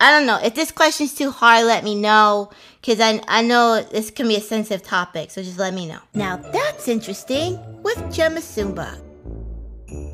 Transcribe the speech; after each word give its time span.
I 0.00 0.10
don't 0.10 0.26
know. 0.26 0.38
If 0.42 0.54
this 0.54 0.72
question's 0.72 1.14
too 1.14 1.30
hard, 1.30 1.64
let 1.66 1.84
me 1.84 1.94
know. 1.94 2.50
Because 2.80 3.00
I, 3.00 3.20
I 3.26 3.42
know 3.42 3.82
this 3.82 4.10
can 4.10 4.28
be 4.28 4.36
a 4.36 4.40
sensitive 4.40 4.86
topic, 4.86 5.30
so 5.30 5.42
just 5.42 5.58
let 5.58 5.74
me 5.74 5.86
know. 5.86 5.98
Now 6.14 6.36
that's 6.36 6.86
interesting 6.86 7.58
with 7.82 8.12
Gemma 8.12 8.40
Sumba. 8.40 9.00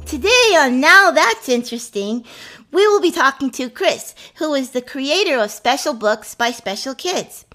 Today 0.06 0.54
on 0.56 0.80
Now 0.80 1.10
That's 1.10 1.48
Interesting, 1.48 2.24
we 2.70 2.86
will 2.86 3.00
be 3.00 3.10
talking 3.10 3.50
to 3.52 3.70
Chris, 3.70 4.14
who 4.36 4.52
is 4.54 4.70
the 4.70 4.82
creator 4.82 5.38
of 5.38 5.50
Special 5.50 5.94
Books 5.94 6.34
by 6.34 6.50
Special 6.50 6.94
Kids. 6.94 7.46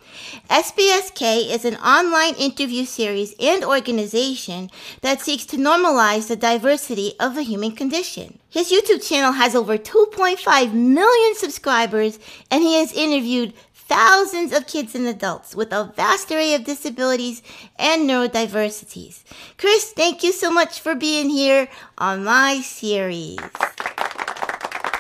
SBSK 0.49 1.49
is 1.49 1.65
an 1.65 1.75
online 1.75 2.36
interview 2.36 2.86
series 2.86 3.34
and 3.39 3.63
organization 3.63 4.70
that 5.02 5.21
seeks 5.21 5.45
to 5.47 5.57
normalize 5.57 6.27
the 6.27 6.36
diversity 6.36 7.13
of 7.20 7.36
the 7.36 7.43
human 7.43 7.71
condition. 7.71 8.39
His 8.49 8.71
YouTube 8.71 9.07
channel 9.07 9.34
has 9.34 9.55
over 9.55 9.77
2.5 9.77 10.73
million 10.73 11.35
subscribers, 11.35 12.20
and 12.49 12.63
he 12.63 12.76
has 12.80 12.93
interviewed 12.93 13.53
thousands 13.73 14.52
of 14.52 14.67
kids 14.67 14.95
and 14.95 15.07
adults 15.07 15.55
with 15.55 15.71
a 15.71 15.93
vast 15.95 16.31
array 16.31 16.54
of 16.54 16.65
disabilities 16.65 17.41
and 17.77 18.09
neurodiversities. 18.09 19.23
Chris, 19.57 19.93
thank 19.93 20.23
you 20.23 20.31
so 20.34 20.52
much 20.52 20.79
for 20.79 20.93
being 20.95 21.29
here 21.29 21.70
on 21.98 22.23
my 22.23 22.59
series. 22.62 23.40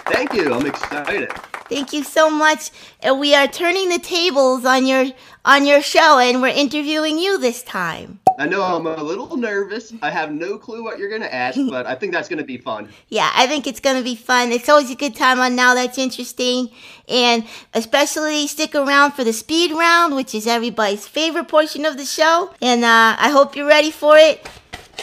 Thank 0.07 0.33
you. 0.33 0.53
I'm 0.53 0.65
excited. 0.65 1.31
Thank 1.69 1.93
you 1.93 2.03
so 2.03 2.29
much. 2.29 2.71
And 3.01 3.19
we 3.19 3.35
are 3.35 3.47
turning 3.47 3.89
the 3.89 3.99
tables 3.99 4.65
on 4.65 4.85
your 4.85 5.07
on 5.43 5.65
your 5.65 5.81
show 5.81 6.19
and 6.19 6.41
we're 6.41 6.49
interviewing 6.49 7.17
you 7.17 7.37
this 7.37 7.63
time. 7.63 8.19
I 8.37 8.47
know 8.47 8.61
I'm 8.61 8.85
a 8.85 9.01
little 9.01 9.37
nervous. 9.37 9.93
I 10.01 10.11
have 10.11 10.31
no 10.31 10.57
clue 10.57 10.83
what 10.83 10.99
you're 10.99 11.09
going 11.09 11.21
to 11.21 11.33
ask, 11.33 11.57
but 11.69 11.87
I 11.87 11.95
think 11.95 12.13
that's 12.13 12.27
going 12.27 12.39
to 12.39 12.45
be 12.45 12.57
fun. 12.57 12.89
Yeah, 13.07 13.31
I 13.33 13.47
think 13.47 13.65
it's 13.65 13.79
going 13.79 13.97
to 13.97 14.03
be 14.03 14.15
fun. 14.15 14.51
It's 14.51 14.69
always 14.69 14.91
a 14.91 14.95
good 14.95 15.15
time 15.15 15.39
on 15.39 15.55
Now 15.55 15.73
That's 15.73 15.97
Interesting. 15.97 16.69
And 17.07 17.45
especially 17.73 18.45
stick 18.47 18.75
around 18.75 19.13
for 19.13 19.23
the 19.23 19.33
speed 19.33 19.71
round, 19.71 20.15
which 20.15 20.35
is 20.35 20.45
everybody's 20.45 21.07
favorite 21.07 21.47
portion 21.47 21.85
of 21.85 21.97
the 21.97 22.05
show. 22.05 22.53
And 22.61 22.83
uh, 22.83 23.15
I 23.17 23.29
hope 23.29 23.55
you're 23.55 23.67
ready 23.67 23.91
for 23.91 24.17
it. 24.17 24.47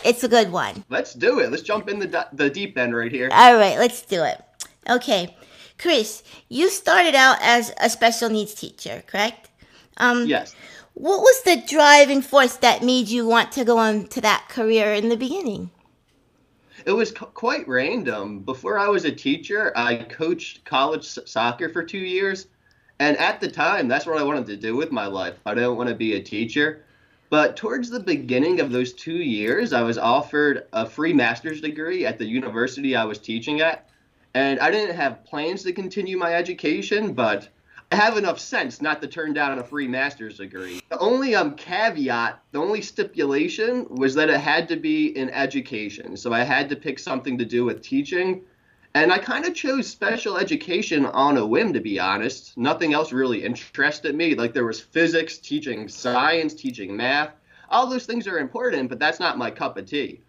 It's 0.05 0.23
a 0.23 0.29
good 0.29 0.53
one. 0.53 0.85
Let's 0.91 1.15
do 1.15 1.41
it. 1.41 1.51
Let's 1.51 1.63
jump 1.63 1.89
in 1.89 1.99
the, 1.99 2.29
the 2.33 2.51
deep 2.51 2.77
end 2.77 2.95
right 2.95 3.11
here. 3.11 3.31
All 3.33 3.57
right, 3.57 3.79
let's 3.79 4.03
do 4.03 4.23
it. 4.23 4.43
Okay. 4.89 5.35
Chris, 5.79 6.23
you 6.49 6.71
started 6.71 7.15
out 7.15 7.39
as 7.41 7.73
a 7.81 7.91
special 7.91 8.29
needs 8.29 8.55
teacher, 8.55 9.03
correct? 9.07 9.51
Um, 9.97 10.27
yes. 10.27 10.55
What 10.95 11.21
was 11.21 11.43
the 11.43 11.63
driving 11.67 12.23
force 12.23 12.57
that 12.57 12.85
made 12.85 13.09
you 13.09 13.27
want 13.27 13.51
to 13.53 13.65
go 13.65 13.79
on 13.79 14.07
to 14.09 14.21
that 14.21 14.47
career 14.49 14.95
in 14.95 15.09
the 15.09 15.17
beginning? 15.17 15.71
It 16.87 16.93
was 16.93 17.13
quite 17.13 17.67
random. 17.67 18.41
Before 18.41 18.79
I 18.79 18.89
was 18.89 19.05
a 19.05 19.11
teacher, 19.11 19.73
I 19.75 19.97
coached 20.05 20.65
college 20.65 21.05
soccer 21.05 21.69
for 21.69 21.83
two 21.83 21.99
years. 21.99 22.47
And 23.01 23.17
at 23.17 23.41
the 23.41 23.51
time, 23.51 23.89
that's 23.89 24.07
what 24.07 24.19
I 24.19 24.23
wanted 24.23 24.47
to 24.47 24.57
do 24.57 24.77
with 24.77 24.93
my 24.93 25.07
life. 25.07 25.35
I 25.47 25.55
didn't 25.55 25.77
want 25.77 25.89
to 25.89 25.95
be 25.95 26.15
a 26.15 26.23
teacher. 26.23 26.85
But 27.31 27.57
towards 27.57 27.91
the 27.91 28.01
beginning 28.01 28.61
of 28.61 28.71
those 28.71 28.93
two 28.93 29.17
years, 29.17 29.73
I 29.73 29.83
was 29.83 29.99
offered 29.99 30.67
a 30.73 30.87
free 30.87 31.13
master's 31.13 31.61
degree 31.61 32.07
at 32.07 32.19
the 32.19 32.27
university 32.27 32.95
I 32.95 33.05
was 33.05 33.19
teaching 33.19 33.61
at. 33.61 33.89
And 34.35 34.59
I 34.59 34.71
didn't 34.71 34.97
have 34.97 35.25
plans 35.25 35.63
to 35.63 35.73
continue 35.73 36.19
my 36.19 36.35
education, 36.35 37.13
but 37.13 37.49
I 37.93 37.97
have 37.97 38.17
enough 38.17 38.41
sense 38.41 38.83
not 38.83 39.01
to 39.03 39.07
turn 39.07 39.33
down 39.33 39.59
a 39.59 39.63
free 39.63 39.87
master's 39.87 40.39
degree. 40.39 40.81
The 40.91 40.99
only 40.99 41.37
um, 41.37 41.55
caveat, 41.55 42.43
the 42.51 42.59
only 42.59 42.81
stipulation 42.81 43.87
was 43.89 44.17
that 44.17 44.31
it 44.31 44.41
had 44.41 44.69
to 44.69 44.77
be 44.77 45.17
in 45.17 45.31
education. 45.31 46.17
So 46.17 46.33
I 46.33 46.43
had 46.43 46.69
to 46.71 46.77
pick 46.77 46.99
something 46.99 47.39
to 47.39 47.45
do 47.45 47.65
with 47.65 47.83
teaching. 47.83 48.43
And 48.97 49.13
I 49.13 49.19
kind 49.19 49.45
of 49.45 49.55
chose 49.55 49.87
special 49.87 50.37
education 50.37 51.07
on 51.07 51.37
a 51.37 51.47
whim, 51.47 51.73
to 51.73 51.81
be 51.81 52.01
honest. 52.01 52.57
Nothing 52.59 52.95
else 52.95 53.13
really 53.13 53.45
interested 53.45 54.15
me. 54.17 54.35
Like 54.35 54.55
there 54.55 54.67
was 54.67 54.81
physics, 54.81 55.39
teaching 55.39 55.89
science, 55.89 56.55
teaching 56.55 56.97
math. 56.97 57.31
All 57.69 57.89
those 57.89 58.07
things 58.07 58.27
are 58.27 58.39
important, 58.39 58.89
but 58.89 58.99
that's 58.99 59.21
not 59.21 59.39
my 59.39 59.51
cup 59.53 59.77
of 59.77 59.87
tea. 59.87 60.21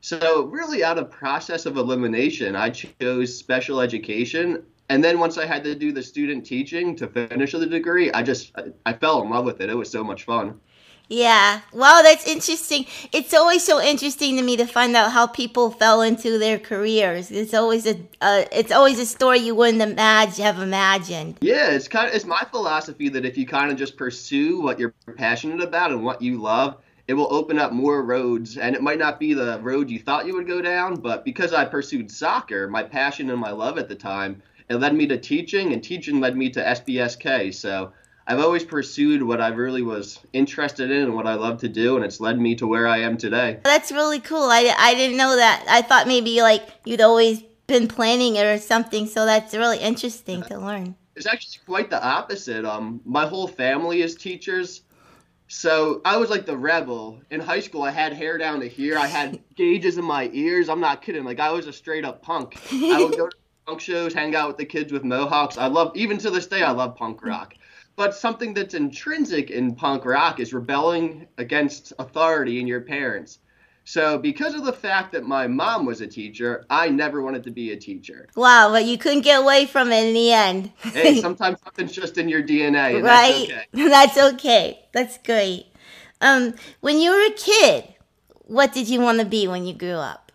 So 0.00 0.44
really 0.44 0.84
out 0.84 0.98
of 0.98 1.10
process 1.10 1.66
of 1.66 1.76
elimination, 1.76 2.54
I 2.54 2.70
chose 2.70 3.36
special 3.36 3.80
education. 3.80 4.62
And 4.88 5.02
then 5.02 5.18
once 5.18 5.36
I 5.36 5.46
had 5.46 5.64
to 5.64 5.74
do 5.74 5.90
the 5.90 6.02
student 6.02 6.46
teaching 6.46 6.94
to 6.96 7.08
finish 7.08 7.52
the 7.52 7.66
degree, 7.66 8.12
I 8.12 8.22
just 8.22 8.52
I, 8.56 8.64
I 8.84 8.92
fell 8.92 9.22
in 9.22 9.30
love 9.30 9.44
with 9.44 9.60
it. 9.60 9.68
It 9.68 9.74
was 9.74 9.90
so 9.90 10.04
much 10.04 10.24
fun. 10.24 10.60
Yeah. 11.08 11.60
Wow, 11.72 12.00
that's 12.02 12.26
interesting. 12.26 12.86
It's 13.12 13.32
always 13.32 13.64
so 13.64 13.80
interesting 13.80 14.36
to 14.36 14.42
me 14.42 14.56
to 14.56 14.66
find 14.66 14.96
out 14.96 15.12
how 15.12 15.28
people 15.28 15.70
fell 15.70 16.02
into 16.02 16.38
their 16.38 16.58
careers. 16.58 17.30
It's 17.30 17.54
always 17.54 17.86
a 17.86 17.96
uh, 18.20 18.44
it's 18.50 18.72
always 18.72 18.98
a 18.98 19.06
story 19.06 19.38
you 19.38 19.54
wouldn't 19.54 19.82
imagine 19.82 20.44
have 20.44 20.58
imagined. 20.58 21.38
Yeah, 21.40 21.70
it's 21.70 21.86
kind 21.86 22.08
of 22.08 22.14
it's 22.14 22.24
my 22.24 22.42
philosophy 22.50 23.08
that 23.10 23.24
if 23.24 23.38
you 23.38 23.46
kind 23.46 23.70
of 23.70 23.78
just 23.78 23.96
pursue 23.96 24.60
what 24.60 24.80
you're 24.80 24.94
passionate 25.16 25.60
about 25.60 25.92
and 25.92 26.04
what 26.04 26.20
you 26.20 26.40
love, 26.40 26.78
it 27.08 27.14
will 27.14 27.32
open 27.32 27.58
up 27.58 27.72
more 27.72 28.02
roads 28.02 28.56
and 28.56 28.74
it 28.74 28.82
might 28.82 28.98
not 28.98 29.20
be 29.20 29.32
the 29.32 29.60
road 29.60 29.88
you 29.88 29.98
thought 29.98 30.26
you 30.26 30.34
would 30.34 30.46
go 30.46 30.60
down 30.60 30.96
but 30.96 31.24
because 31.24 31.52
i 31.52 31.64
pursued 31.64 32.10
soccer 32.10 32.68
my 32.68 32.82
passion 32.82 33.30
and 33.30 33.40
my 33.40 33.50
love 33.50 33.78
at 33.78 33.88
the 33.88 33.94
time 33.94 34.42
it 34.68 34.76
led 34.76 34.94
me 34.94 35.06
to 35.06 35.18
teaching 35.18 35.72
and 35.72 35.82
teaching 35.82 36.20
led 36.20 36.36
me 36.36 36.50
to 36.50 36.62
sbsk 36.62 37.54
so 37.54 37.92
i've 38.26 38.40
always 38.40 38.64
pursued 38.64 39.22
what 39.22 39.40
i 39.40 39.48
really 39.48 39.82
was 39.82 40.18
interested 40.32 40.90
in 40.90 41.02
and 41.02 41.14
what 41.14 41.26
i 41.26 41.34
love 41.34 41.58
to 41.58 41.68
do 41.68 41.96
and 41.96 42.04
it's 42.04 42.20
led 42.20 42.38
me 42.38 42.54
to 42.54 42.66
where 42.66 42.86
i 42.86 42.98
am 42.98 43.16
today. 43.16 43.58
That's 43.64 43.92
really 43.92 44.20
cool. 44.20 44.48
I, 44.50 44.74
I 44.76 44.94
didn't 44.94 45.16
know 45.16 45.36
that. 45.36 45.64
I 45.68 45.82
thought 45.82 46.06
maybe 46.06 46.42
like 46.42 46.68
you'd 46.84 47.00
always 47.00 47.42
been 47.66 47.88
planning 47.88 48.36
it 48.36 48.44
or 48.44 48.58
something 48.58 49.06
so 49.06 49.26
that's 49.26 49.54
really 49.54 49.78
interesting 49.78 50.42
to 50.42 50.58
learn. 50.58 50.96
It's 51.14 51.26
actually 51.26 51.60
quite 51.64 51.88
the 51.90 52.04
opposite. 52.04 52.64
Um 52.64 53.00
my 53.04 53.26
whole 53.26 53.46
family 53.46 54.02
is 54.02 54.16
teachers 54.16 54.82
so 55.48 56.00
I 56.04 56.16
was 56.16 56.30
like 56.30 56.46
the 56.46 56.56
rebel. 56.56 57.20
In 57.30 57.40
high 57.40 57.60
school, 57.60 57.82
I 57.82 57.90
had 57.90 58.12
hair 58.12 58.38
down 58.38 58.60
to 58.60 58.68
here. 58.68 58.98
I 58.98 59.06
had 59.06 59.40
gauges 59.56 59.98
in 59.98 60.04
my 60.04 60.30
ears. 60.32 60.68
I'm 60.68 60.80
not 60.80 61.02
kidding. 61.02 61.24
Like 61.24 61.40
I 61.40 61.50
was 61.50 61.66
a 61.66 61.72
straight 61.72 62.04
up 62.04 62.22
punk. 62.22 62.58
I 62.72 63.02
would 63.02 63.16
go 63.16 63.28
to 63.28 63.36
punk 63.66 63.80
shows, 63.80 64.12
hang 64.12 64.34
out 64.34 64.48
with 64.48 64.56
the 64.56 64.64
kids 64.64 64.92
with 64.92 65.04
mohawks. 65.04 65.56
I 65.56 65.66
love, 65.66 65.92
even 65.94 66.18
to 66.18 66.30
this 66.30 66.46
day, 66.46 66.62
I 66.62 66.72
love 66.72 66.96
punk 66.96 67.22
rock. 67.24 67.54
But 67.96 68.14
something 68.14 68.52
that's 68.52 68.74
intrinsic 68.74 69.50
in 69.50 69.74
punk 69.74 70.04
rock 70.04 70.38
is 70.38 70.52
rebelling 70.52 71.26
against 71.38 71.92
authority 71.98 72.60
in 72.60 72.66
your 72.66 72.82
parents. 72.82 73.38
So, 73.88 74.18
because 74.18 74.56
of 74.56 74.64
the 74.64 74.72
fact 74.72 75.12
that 75.12 75.26
my 75.26 75.46
mom 75.46 75.86
was 75.86 76.00
a 76.00 76.08
teacher, 76.08 76.66
I 76.68 76.88
never 76.88 77.22
wanted 77.22 77.44
to 77.44 77.52
be 77.52 77.70
a 77.70 77.76
teacher. 77.76 78.26
Wow, 78.34 78.70
but 78.72 78.84
you 78.84 78.98
couldn't 78.98 79.20
get 79.20 79.40
away 79.40 79.64
from 79.64 79.92
it 79.92 80.08
in 80.08 80.12
the 80.12 80.32
end. 80.32 80.72
hey, 80.80 81.20
sometimes 81.20 81.60
something's 81.62 81.92
just 81.92 82.18
in 82.18 82.28
your 82.28 82.42
DNA. 82.42 83.00
right? 83.00 83.48
That's 83.48 83.78
okay. 83.78 83.88
that's 83.88 84.18
okay. 84.34 84.88
That's 84.92 85.18
great. 85.18 85.66
Um, 86.20 86.54
when 86.80 86.98
you 86.98 87.12
were 87.12 87.32
a 87.32 87.36
kid, 87.36 87.94
what 88.46 88.72
did 88.72 88.88
you 88.88 89.00
want 89.00 89.20
to 89.20 89.24
be 89.24 89.46
when 89.46 89.64
you 89.64 89.72
grew 89.72 89.90
up? 89.92 90.32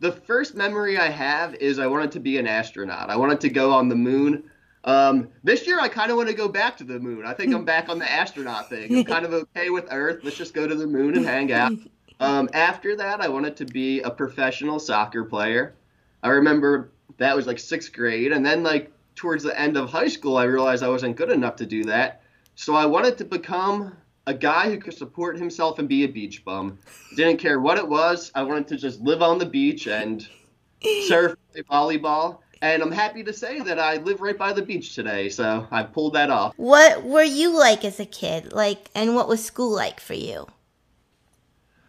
The 0.00 0.12
first 0.12 0.54
memory 0.54 0.98
I 0.98 1.08
have 1.08 1.54
is 1.54 1.78
I 1.78 1.86
wanted 1.86 2.12
to 2.12 2.20
be 2.20 2.36
an 2.36 2.46
astronaut. 2.46 3.08
I 3.08 3.16
wanted 3.16 3.40
to 3.40 3.48
go 3.48 3.72
on 3.72 3.88
the 3.88 3.96
moon. 3.96 4.50
Um, 4.84 5.28
this 5.42 5.66
year, 5.66 5.80
I 5.80 5.88
kind 5.88 6.10
of 6.10 6.18
want 6.18 6.28
to 6.28 6.34
go 6.34 6.48
back 6.48 6.76
to 6.76 6.84
the 6.84 7.00
moon. 7.00 7.24
I 7.24 7.32
think 7.32 7.54
I'm 7.54 7.64
back 7.64 7.88
on 7.88 7.98
the 7.98 8.12
astronaut 8.12 8.68
thing. 8.68 8.94
I'm 8.94 9.04
kind 9.14 9.24
of 9.24 9.32
okay 9.32 9.70
with 9.70 9.86
Earth. 9.90 10.20
Let's 10.22 10.36
just 10.36 10.52
go 10.52 10.66
to 10.66 10.74
the 10.74 10.86
moon 10.86 11.16
and 11.16 11.24
hang 11.24 11.50
out. 11.50 11.72
Um, 12.20 12.48
after 12.52 12.96
that, 12.96 13.20
I 13.20 13.28
wanted 13.28 13.56
to 13.58 13.64
be 13.66 14.00
a 14.00 14.10
professional 14.10 14.78
soccer 14.78 15.24
player. 15.24 15.74
I 16.22 16.28
remember 16.28 16.90
that 17.18 17.36
was 17.36 17.46
like 17.46 17.58
sixth 17.58 17.92
grade, 17.92 18.32
and 18.32 18.44
then 18.44 18.62
like 18.62 18.90
towards 19.14 19.44
the 19.44 19.58
end 19.58 19.76
of 19.76 19.90
high 19.90 20.08
school, 20.08 20.36
I 20.36 20.44
realized 20.44 20.82
I 20.82 20.88
wasn't 20.88 21.16
good 21.16 21.30
enough 21.30 21.56
to 21.56 21.66
do 21.66 21.84
that. 21.84 22.22
So 22.54 22.74
I 22.74 22.86
wanted 22.86 23.18
to 23.18 23.24
become 23.24 23.96
a 24.26 24.34
guy 24.34 24.70
who 24.70 24.78
could 24.78 24.94
support 24.94 25.38
himself 25.38 25.78
and 25.78 25.88
be 25.88 26.04
a 26.04 26.08
beach 26.08 26.44
bum. 26.44 26.78
Didn't 27.14 27.38
care 27.38 27.60
what 27.60 27.78
it 27.78 27.86
was. 27.86 28.32
I 28.34 28.42
wanted 28.42 28.68
to 28.68 28.76
just 28.76 29.00
live 29.00 29.22
on 29.22 29.38
the 29.38 29.46
beach 29.46 29.86
and 29.86 30.26
surf, 31.06 31.36
volleyball. 31.70 32.38
And 32.62 32.82
I'm 32.82 32.90
happy 32.90 33.22
to 33.22 33.32
say 33.32 33.60
that 33.60 33.78
I 33.78 33.98
live 33.98 34.22
right 34.22 34.36
by 34.36 34.52
the 34.52 34.62
beach 34.62 34.94
today, 34.94 35.28
so 35.28 35.68
I 35.70 35.82
pulled 35.82 36.14
that 36.14 36.30
off. 36.30 36.54
What 36.56 37.04
were 37.04 37.22
you 37.22 37.56
like 37.56 37.84
as 37.84 38.00
a 38.00 38.06
kid? 38.06 38.52
Like, 38.52 38.90
and 38.94 39.14
what 39.14 39.28
was 39.28 39.44
school 39.44 39.70
like 39.70 40.00
for 40.00 40.14
you? 40.14 40.46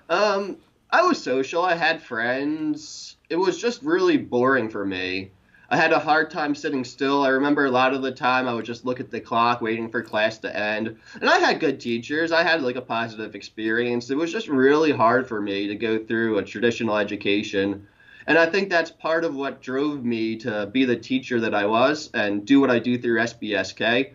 Um, 0.10 0.58
I 0.90 1.04
was 1.04 1.22
social. 1.22 1.64
I 1.64 1.76
had 1.76 2.02
friends. 2.02 3.18
It 3.30 3.36
was 3.36 3.60
just 3.60 3.84
really 3.84 4.18
boring 4.18 4.70
for 4.70 4.86
me. 4.86 5.32
I 5.70 5.76
had 5.76 5.92
a 5.92 6.00
hard 6.00 6.32
time 6.32 6.56
sitting 6.56 6.86
still. 6.86 7.24
I 7.24 7.30
remember 7.30 7.66
a 7.66 7.72
lot 7.72 7.94
of 7.94 8.02
the 8.02 8.14
time 8.14 8.48
I 8.48 8.54
would 8.54 8.64
just 8.64 8.86
look 8.86 9.02
at 9.02 9.12
the 9.12 9.20
clock 9.20 9.60
waiting 9.60 9.90
for 9.90 10.02
class 10.02 10.38
to 10.40 10.56
end. 10.56 10.96
And 11.20 11.30
I 11.30 11.40
had 11.40 11.60
good 11.60 11.82
teachers. 11.82 12.32
I 12.32 12.44
had 12.44 12.62
like 12.62 12.78
a 12.78 12.82
positive 12.82 13.36
experience. 13.36 14.10
It 14.10 14.16
was 14.16 14.32
just 14.32 14.48
really 14.48 14.94
hard 14.94 15.28
for 15.28 15.42
me 15.42 15.68
to 15.68 15.76
go 15.76 16.00
through 16.00 16.38
a 16.38 16.44
traditional 16.44 16.96
education. 16.96 17.86
And 18.28 18.38
I 18.38 18.46
think 18.46 18.70
that's 18.70 18.92
part 18.92 19.26
of 19.26 19.36
what 19.36 19.62
drove 19.62 20.06
me 20.06 20.38
to 20.38 20.68
be 20.68 20.86
the 20.86 20.96
teacher 20.96 21.42
that 21.42 21.54
I 21.54 21.66
was 21.66 22.10
and 22.14 22.46
do 22.46 22.62
what 22.62 22.72
I 22.72 22.80
do 22.80 22.98
through 22.98 23.20
SBSK 23.20 24.14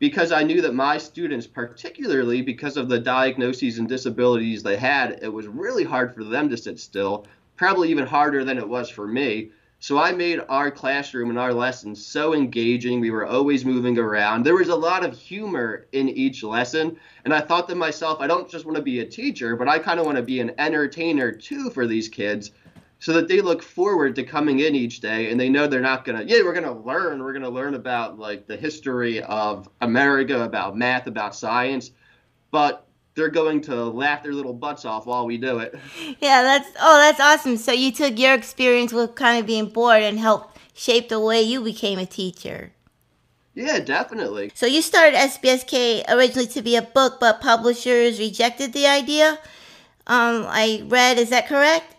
because 0.00 0.32
I 0.32 0.42
knew 0.42 0.62
that 0.62 0.74
my 0.74 0.96
students, 0.98 1.46
particularly 1.46 2.40
because 2.40 2.76
of 2.76 2.88
the 2.88 2.98
diagnoses 2.98 3.78
and 3.78 3.86
disabilities 3.86 4.62
they 4.62 4.76
had, 4.76 5.20
it 5.22 5.28
was 5.28 5.46
really 5.46 5.84
hard 5.84 6.14
for 6.14 6.24
them 6.24 6.48
to 6.48 6.56
sit 6.56 6.80
still, 6.80 7.26
probably 7.56 7.90
even 7.90 8.06
harder 8.06 8.42
than 8.42 8.56
it 8.56 8.68
was 8.68 8.88
for 8.88 9.06
me. 9.06 9.50
So 9.78 9.98
I 9.98 10.12
made 10.12 10.40
our 10.48 10.70
classroom 10.70 11.28
and 11.30 11.38
our 11.38 11.52
lessons 11.52 12.04
so 12.04 12.34
engaging. 12.34 13.00
We 13.00 13.10
were 13.10 13.26
always 13.26 13.64
moving 13.64 13.98
around. 13.98 14.44
There 14.44 14.56
was 14.56 14.68
a 14.68 14.76
lot 14.76 15.04
of 15.04 15.16
humor 15.16 15.86
in 15.92 16.08
each 16.08 16.42
lesson. 16.42 16.98
And 17.24 17.32
I 17.32 17.40
thought 17.40 17.68
to 17.68 17.74
myself, 17.74 18.20
I 18.20 18.26
don't 18.26 18.50
just 18.50 18.64
want 18.64 18.76
to 18.76 18.82
be 18.82 19.00
a 19.00 19.06
teacher, 19.06 19.54
but 19.54 19.68
I 19.68 19.78
kind 19.78 20.00
of 20.00 20.06
want 20.06 20.16
to 20.16 20.22
be 20.22 20.40
an 20.40 20.52
entertainer 20.58 21.30
too 21.30 21.70
for 21.70 21.86
these 21.86 22.08
kids 22.08 22.52
so 23.00 23.14
that 23.14 23.28
they 23.28 23.40
look 23.40 23.62
forward 23.62 24.14
to 24.14 24.22
coming 24.22 24.60
in 24.60 24.74
each 24.74 25.00
day 25.00 25.30
and 25.30 25.40
they 25.40 25.48
know 25.48 25.66
they're 25.66 25.80
not 25.80 26.04
going 26.04 26.18
to, 26.18 26.24
yeah, 26.24 26.42
we're 26.44 26.52
going 26.52 26.64
to 26.64 26.80
learn. 26.86 27.22
We're 27.22 27.32
going 27.32 27.42
to 27.42 27.48
learn 27.48 27.74
about 27.74 28.18
like 28.18 28.46
the 28.46 28.56
history 28.56 29.22
of 29.22 29.68
America, 29.80 30.42
about 30.42 30.76
math, 30.76 31.06
about 31.06 31.34
science. 31.34 31.92
But 32.50 32.86
they're 33.14 33.30
going 33.30 33.62
to 33.62 33.84
laugh 33.84 34.22
their 34.22 34.34
little 34.34 34.52
butts 34.52 34.84
off 34.84 35.06
while 35.06 35.26
we 35.26 35.38
do 35.38 35.58
it. 35.58 35.74
Yeah, 36.20 36.42
that's 36.42 36.68
oh, 36.78 36.98
that's 36.98 37.20
awesome. 37.20 37.56
So 37.56 37.72
you 37.72 37.90
took 37.90 38.18
your 38.18 38.34
experience 38.34 38.92
with 38.92 39.14
kind 39.14 39.40
of 39.40 39.46
being 39.46 39.68
bored 39.68 40.02
and 40.02 40.18
helped 40.18 40.58
shape 40.74 41.08
the 41.08 41.20
way 41.20 41.40
you 41.40 41.62
became 41.62 41.98
a 41.98 42.04
teacher. 42.04 42.72
Yeah, 43.54 43.80
definitely. 43.80 44.52
So 44.54 44.66
you 44.66 44.82
started 44.82 45.16
SBSK 45.16 46.04
originally 46.08 46.48
to 46.48 46.62
be 46.62 46.76
a 46.76 46.82
book, 46.82 47.18
but 47.18 47.40
publishers 47.40 48.18
rejected 48.18 48.74
the 48.74 48.86
idea. 48.86 49.38
Um, 50.06 50.44
I 50.46 50.82
read, 50.86 51.18
is 51.18 51.30
that 51.30 51.48
correct? 51.48 51.96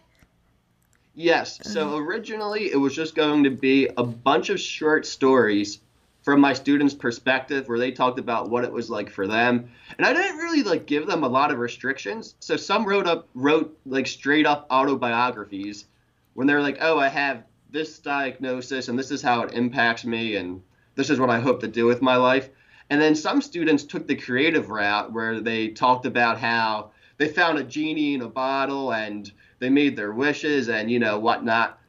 Yes. 1.13 1.60
So 1.63 1.88
uh-huh. 1.88 1.98
originally 1.98 2.72
it 2.72 2.78
was 2.78 2.96
just 2.96 3.16
going 3.16 3.44
to 3.44 3.50
be 3.50 3.90
a 3.98 4.04
bunch 4.04 4.50
of 4.50 4.60
short 4.60 5.06
stories 5.06 5.80
from 6.24 6.40
my 6.40 6.54
students' 6.54 6.94
perspective 6.94 7.68
where 7.68 7.80
they 7.80 7.92
talked 7.92 8.19
about 8.19 8.50
what 8.50 8.63
it 8.63 8.72
was 8.72 8.90
like 8.90 9.10
for 9.10 9.28
them. 9.28 9.69
And 9.98 10.06
I 10.06 10.13
didn't 10.13 10.38
really 10.38 10.63
like 10.63 10.86
give 10.86 11.08
them 11.08 11.24
a 11.24 11.28
lot 11.28 11.52
of 11.52 11.60
restrictions. 11.60 12.36
So 12.40 12.56
some 12.56 12.86
wrote 12.86 13.08
up 13.08 13.28
wrote 13.34 13.78
like 13.86 14.08
straight 14.08 14.46
up 14.46 14.68
autobiographies 14.69 15.86
when 16.34 16.48
they're 16.48 16.62
like, 16.62 16.78
"Oh, 16.80 17.00
I 17.00 17.08
have 17.08 17.44
this 17.72 18.00
diagnosis 18.00 18.88
and 18.88 18.98
this 18.98 19.12
is 19.12 19.22
how 19.22 19.42
it 19.42 19.54
impacts 19.54 20.06
me 20.06 20.36
and 20.36 20.62
this 20.96 21.10
is 21.10 21.19
what 21.19 21.30
I 21.30 21.40
hope 21.40 21.62
to 21.62 21.68
do 21.68 21.86
with 21.86 22.02
my 22.02 22.16
life." 22.16 22.50
And 22.90 23.02
then 23.02 23.16
some 23.16 23.42
students 23.42 23.84
took 23.84 24.06
the 24.06 24.16
creative 24.16 24.69
route 24.69 25.12
where 25.12 25.40
they 25.40 25.69
talked 25.69 26.06
about 26.06 26.38
how 26.38 26.92
they 27.18 27.30
found 27.30 27.57
a 27.57 27.64
genie 27.64 28.14
in 28.14 28.22
a 28.22 28.28
bottle 28.28 28.94
and 28.94 29.31
they 29.62 29.69
made 29.69 29.96
their 29.96 30.12
wishes 30.12 30.69
and 30.69 30.92
you 30.92 31.00
know 31.00 31.19
whatnot. 31.19 31.80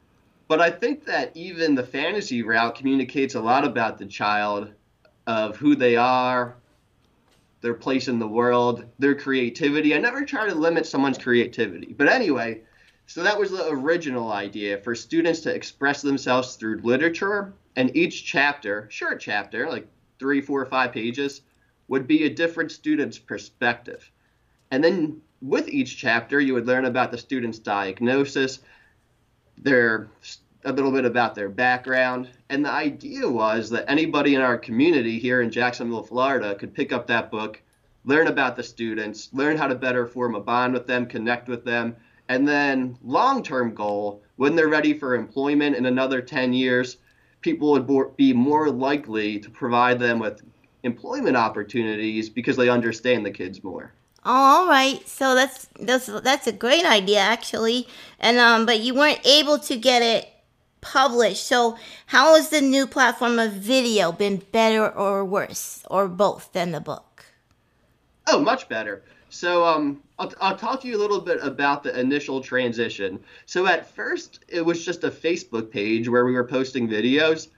But 0.47 0.61
I 0.61 0.71
think 0.71 1.07
that 1.07 1.35
even 1.35 1.75
the 1.75 1.83
fantasy 1.83 2.43
route 2.43 2.75
communicates 2.75 3.35
a 3.35 3.41
lot 3.41 3.65
about 3.65 3.99
the 3.99 4.05
child 4.05 4.71
of 5.27 5.57
who 5.57 5.75
they 5.75 5.97
are, 5.97 6.55
their 7.63 7.73
place 7.73 8.09
in 8.09 8.19
the 8.19 8.29
world, 8.29 8.85
their 8.99 9.15
creativity. 9.15 9.95
I 9.95 9.99
never 9.99 10.23
try 10.25 10.47
to 10.47 10.55
limit 10.55 10.87
someone's 10.87 11.17
creativity. 11.17 11.95
But 11.97 12.09
anyway, 12.09 12.61
so 13.07 13.23
that 13.23 13.39
was 13.39 13.51
the 13.51 13.71
original 13.71 14.33
idea 14.33 14.77
for 14.77 14.95
students 14.95 15.41
to 15.41 15.55
express 15.55 16.03
themselves 16.03 16.57
through 16.57 16.83
literature, 16.83 17.55
and 17.77 17.97
each 17.97 18.27
chapter, 18.27 18.87
short 18.91 19.19
chapter, 19.19 19.71
like 19.71 19.89
three, 20.19 20.43
four, 20.43 20.61
or 20.61 20.67
five 20.67 20.93
pages, 20.93 21.41
would 21.89 22.07
be 22.07 22.25
a 22.25 22.35
different 22.35 22.71
student's 22.71 23.19
perspective. 23.19 24.11
And 24.71 24.85
then 24.85 25.23
with 25.43 25.69
each 25.69 25.97
chapter, 25.97 26.41
you 26.41 26.55
would 26.55 26.67
learn 26.67 26.85
about 26.85 27.11
the 27.11 27.19
student's 27.19 27.59
diagnosis, 27.59 28.61
their 29.59 30.09
a 30.65 30.73
little 30.73 30.93
bit 30.93 31.05
about 31.05 31.35
their 31.35 31.49
background. 31.49 32.31
And 32.49 32.65
the 32.65 32.71
idea 32.71 33.29
was 33.29 33.69
that 33.71 33.91
anybody 33.91 34.37
in 34.37 34.41
our 34.41 34.57
community 34.57 35.19
here 35.19 35.43
in 35.43 35.51
Jacksonville, 35.51 36.05
Florida 36.05 36.55
could 36.55 36.73
pick 36.73 36.93
up 36.93 37.09
that 37.09 37.33
book, 37.33 37.61
learn 38.05 38.29
about 38.29 38.55
the 38.55 38.63
students, 38.63 39.29
learn 39.33 39.57
how 39.57 39.67
to 39.67 39.75
better 39.75 40.07
form 40.07 40.37
a 40.37 40.41
bond 40.41 40.73
with 40.73 40.87
them, 40.87 41.07
connect 41.07 41.49
with 41.49 41.65
them, 41.65 41.97
and 42.29 42.47
then 42.47 42.97
long 43.03 43.43
term 43.43 43.75
goal, 43.75 44.23
when 44.37 44.55
they're 44.55 44.69
ready 44.69 44.95
for 44.95 45.15
employment 45.15 45.77
in 45.77 45.87
another 45.87 46.23
10 46.23 46.53
years, 46.53 46.99
people 47.41 47.73
would 47.73 48.17
be 48.17 48.33
more 48.33 48.71
likely 48.71 49.41
to 49.41 49.51
provide 49.51 49.99
them 49.99 50.21
with 50.21 50.43
employment 50.85 51.37
opportunities 51.37 52.31
because 52.31 52.57
they 52.57 52.69
understand 52.69 53.27
the 53.27 53.31
kids 53.31 53.65
more. 53.65 53.93
All 54.25 54.69
right. 54.69 55.07
So 55.09 55.35
that's 55.35 55.69
that's 55.81 56.07
that's 56.07 56.47
a 56.47 56.53
great 56.53 56.85
idea 56.85 57.19
actually. 57.19 57.89
And 58.21 58.39
um 58.39 58.67
but 58.67 58.81
you 58.81 58.95
weren't 58.95 59.21
able 59.27 59.59
to 59.61 59.77
get 59.77 60.03
it 60.03 60.29
published. 60.83 61.47
So, 61.47 61.79
how 62.07 62.35
has 62.35 62.51
the 62.51 62.61
new 62.61 62.87
platform 62.87 63.39
of 63.39 63.53
video 63.53 64.13
been 64.13 64.43
better 64.53 64.87
or 64.87 65.25
worse, 65.25 65.83
or 65.89 66.07
both, 66.09 66.53
than 66.53 66.73
the 66.73 66.81
book? 66.81 67.25
Oh, 68.27 68.41
much 68.41 68.69
better. 68.69 69.03
So, 69.31 69.65
um, 69.65 70.03
I'll, 70.19 70.33
I'll 70.43 70.57
talk 70.57 70.83
to 70.83 70.89
you 70.89 70.99
a 70.99 71.01
little 71.01 71.21
bit 71.21 71.39
about 71.43 71.83
the 71.83 71.99
initial 71.99 72.43
transition. 72.43 73.19
So, 73.47 73.67
at 73.67 73.89
first, 73.95 74.45
it 74.49 74.61
was 74.61 74.85
just 74.85 75.05
a 75.05 75.11
Facebook 75.11 75.71
page 75.71 76.09
where 76.09 76.27
we 76.27 76.33
were 76.33 76.45
posting 76.45 76.87
videos. 76.87 77.49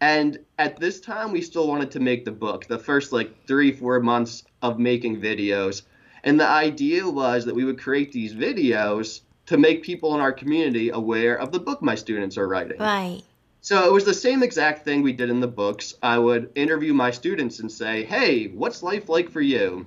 And 0.00 0.38
at 0.58 0.80
this 0.80 0.98
time, 0.98 1.30
we 1.30 1.42
still 1.42 1.68
wanted 1.68 1.90
to 1.92 2.00
make 2.00 2.24
the 2.24 2.32
book, 2.32 2.66
the 2.66 2.78
first 2.78 3.12
like 3.12 3.46
three, 3.46 3.70
four 3.70 4.00
months 4.00 4.44
of 4.62 4.78
making 4.78 5.20
videos. 5.20 5.82
And 6.24 6.38
the 6.38 6.46
idea 6.46 7.08
was 7.08 7.44
that 7.44 7.54
we 7.54 7.64
would 7.64 7.80
create 7.80 8.12
these 8.12 8.34
videos 8.34 9.20
to 9.46 9.56
make 9.56 9.82
people 9.82 10.14
in 10.14 10.20
our 10.20 10.32
community 10.32 10.90
aware 10.90 11.36
of 11.36 11.52
the 11.52 11.58
book 11.58 11.82
my 11.82 11.94
students 11.94 12.38
are 12.38 12.46
writing. 12.46 12.78
Right. 12.78 13.22
So 13.62 13.84
it 13.84 13.92
was 13.92 14.04
the 14.04 14.14
same 14.14 14.42
exact 14.42 14.84
thing 14.84 15.02
we 15.02 15.12
did 15.12 15.28
in 15.28 15.40
the 15.40 15.48
books. 15.48 15.94
I 16.02 16.18
would 16.18 16.50
interview 16.54 16.94
my 16.94 17.10
students 17.10 17.58
and 17.58 17.70
say, 17.70 18.04
"Hey, 18.04 18.46
what's 18.46 18.82
life 18.82 19.08
like 19.08 19.30
for 19.30 19.40
you?" 19.40 19.86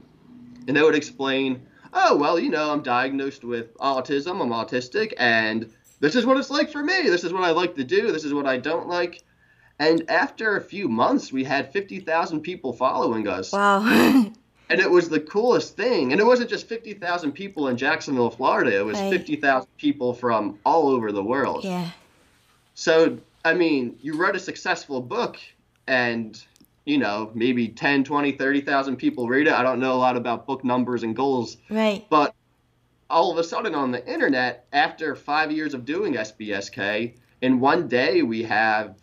And 0.67 0.77
they 0.77 0.81
would 0.81 0.95
explain, 0.95 1.61
"Oh, 1.91 2.15
well, 2.15 2.37
you 2.37 2.49
know, 2.49 2.71
I'm 2.71 2.83
diagnosed 2.83 3.43
with 3.43 3.75
autism. 3.77 4.41
I'm 4.41 4.49
autistic, 4.49 5.13
and 5.17 5.71
this 5.99 6.15
is 6.15 6.25
what 6.25 6.37
it's 6.37 6.51
like 6.51 6.71
for 6.71 6.83
me. 6.83 7.03
This 7.03 7.23
is 7.23 7.33
what 7.33 7.43
I 7.43 7.51
like 7.51 7.75
to 7.75 7.83
do. 7.83 8.11
This 8.11 8.25
is 8.25 8.33
what 8.33 8.45
I 8.45 8.57
don't 8.57 8.87
like." 8.87 9.23
And 9.79 10.07
after 10.09 10.55
a 10.55 10.61
few 10.61 10.87
months, 10.87 11.33
we 11.33 11.43
had 11.43 11.73
50,000 11.73 12.41
people 12.41 12.73
following 12.73 13.27
us. 13.27 13.51
Wow. 13.51 14.31
and 14.69 14.79
it 14.79 14.89
was 14.89 15.09
the 15.09 15.19
coolest 15.19 15.75
thing. 15.75 16.11
And 16.11 16.21
it 16.21 16.23
wasn't 16.23 16.49
just 16.49 16.67
50,000 16.67 17.31
people 17.31 17.67
in 17.67 17.77
Jacksonville, 17.77 18.29
Florida. 18.29 18.77
It 18.77 18.85
was 18.85 18.99
right. 18.99 19.11
50,000 19.11 19.67
people 19.77 20.13
from 20.13 20.59
all 20.65 20.89
over 20.89 21.11
the 21.11 21.23
world. 21.23 21.63
Yeah. 21.63 21.89
So, 22.75 23.17
I 23.45 23.53
mean, 23.53 23.97
you 24.01 24.15
wrote 24.15 24.35
a 24.35 24.39
successful 24.39 25.01
book 25.01 25.37
and, 25.87 26.41
you 26.85 26.97
know, 26.97 27.31
maybe 27.33 27.67
10, 27.67 28.03
20, 28.03 28.31
30,000 28.33 28.95
people 28.95 29.27
read 29.27 29.47
it. 29.47 29.53
I 29.53 29.63
don't 29.63 29.79
know 29.79 29.93
a 29.93 29.99
lot 29.99 30.17
about 30.17 30.47
book 30.47 30.63
numbers 30.63 31.03
and 31.03 31.15
goals. 31.15 31.57
Right. 31.69 32.05
But 32.09 32.33
all 33.09 33.31
of 33.31 33.37
a 33.37 33.43
sudden 33.43 33.75
on 33.75 33.91
the 33.91 34.05
internet, 34.11 34.65
after 34.73 35.15
five 35.15 35.51
years 35.51 35.73
of 35.73 35.85
doing 35.85 36.15
SBSK, 36.15 37.13
in 37.41 37.59
one 37.59 37.87
day 37.87 38.23
we 38.23 38.43
have 38.43 38.95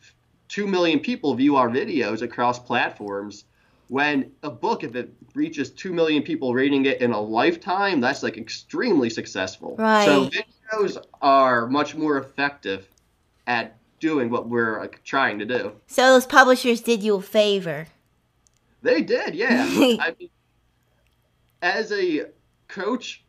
2 0.48 0.66
million 0.66 0.98
people 0.98 1.34
view 1.34 1.56
our 1.56 1.68
videos 1.68 2.22
across 2.22 2.58
platforms 2.58 3.44
when 3.90 4.30
a 4.44 4.50
book 4.50 4.84
if 4.84 4.94
it 4.94 5.12
reaches 5.34 5.68
2 5.70 5.92
million 5.92 6.22
people 6.22 6.54
reading 6.54 6.86
it 6.86 7.00
in 7.00 7.10
a 7.10 7.20
lifetime 7.20 8.00
that's 8.00 8.22
like 8.22 8.38
extremely 8.38 9.10
successful. 9.10 9.74
Right. 9.76 10.04
so 10.04 10.30
videos 10.30 11.04
are 11.20 11.66
much 11.66 11.96
more 11.96 12.16
effective 12.16 12.88
at 13.48 13.76
doing 13.98 14.30
what 14.30 14.48
we're 14.48 14.80
like, 14.80 15.02
trying 15.02 15.40
to 15.40 15.44
do. 15.44 15.72
So 15.88 16.02
those 16.12 16.24
publishers 16.24 16.80
did 16.80 17.02
you 17.02 17.16
a 17.16 17.20
favor. 17.20 17.88
They 18.82 19.02
did 19.02 19.34
yeah. 19.34 19.66
I 19.68 20.14
mean 20.18 20.30
as 21.62 21.92
a 21.92 22.26
coach 22.68 23.22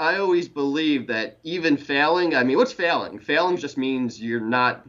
i 0.00 0.16
always 0.16 0.48
believe 0.48 1.06
that 1.06 1.38
even 1.44 1.76
failing 1.76 2.34
i 2.34 2.42
mean 2.42 2.56
what's 2.56 2.72
failing? 2.72 3.18
Failing 3.18 3.58
just 3.58 3.76
means 3.76 4.20
you're 4.20 4.40
not 4.40 4.84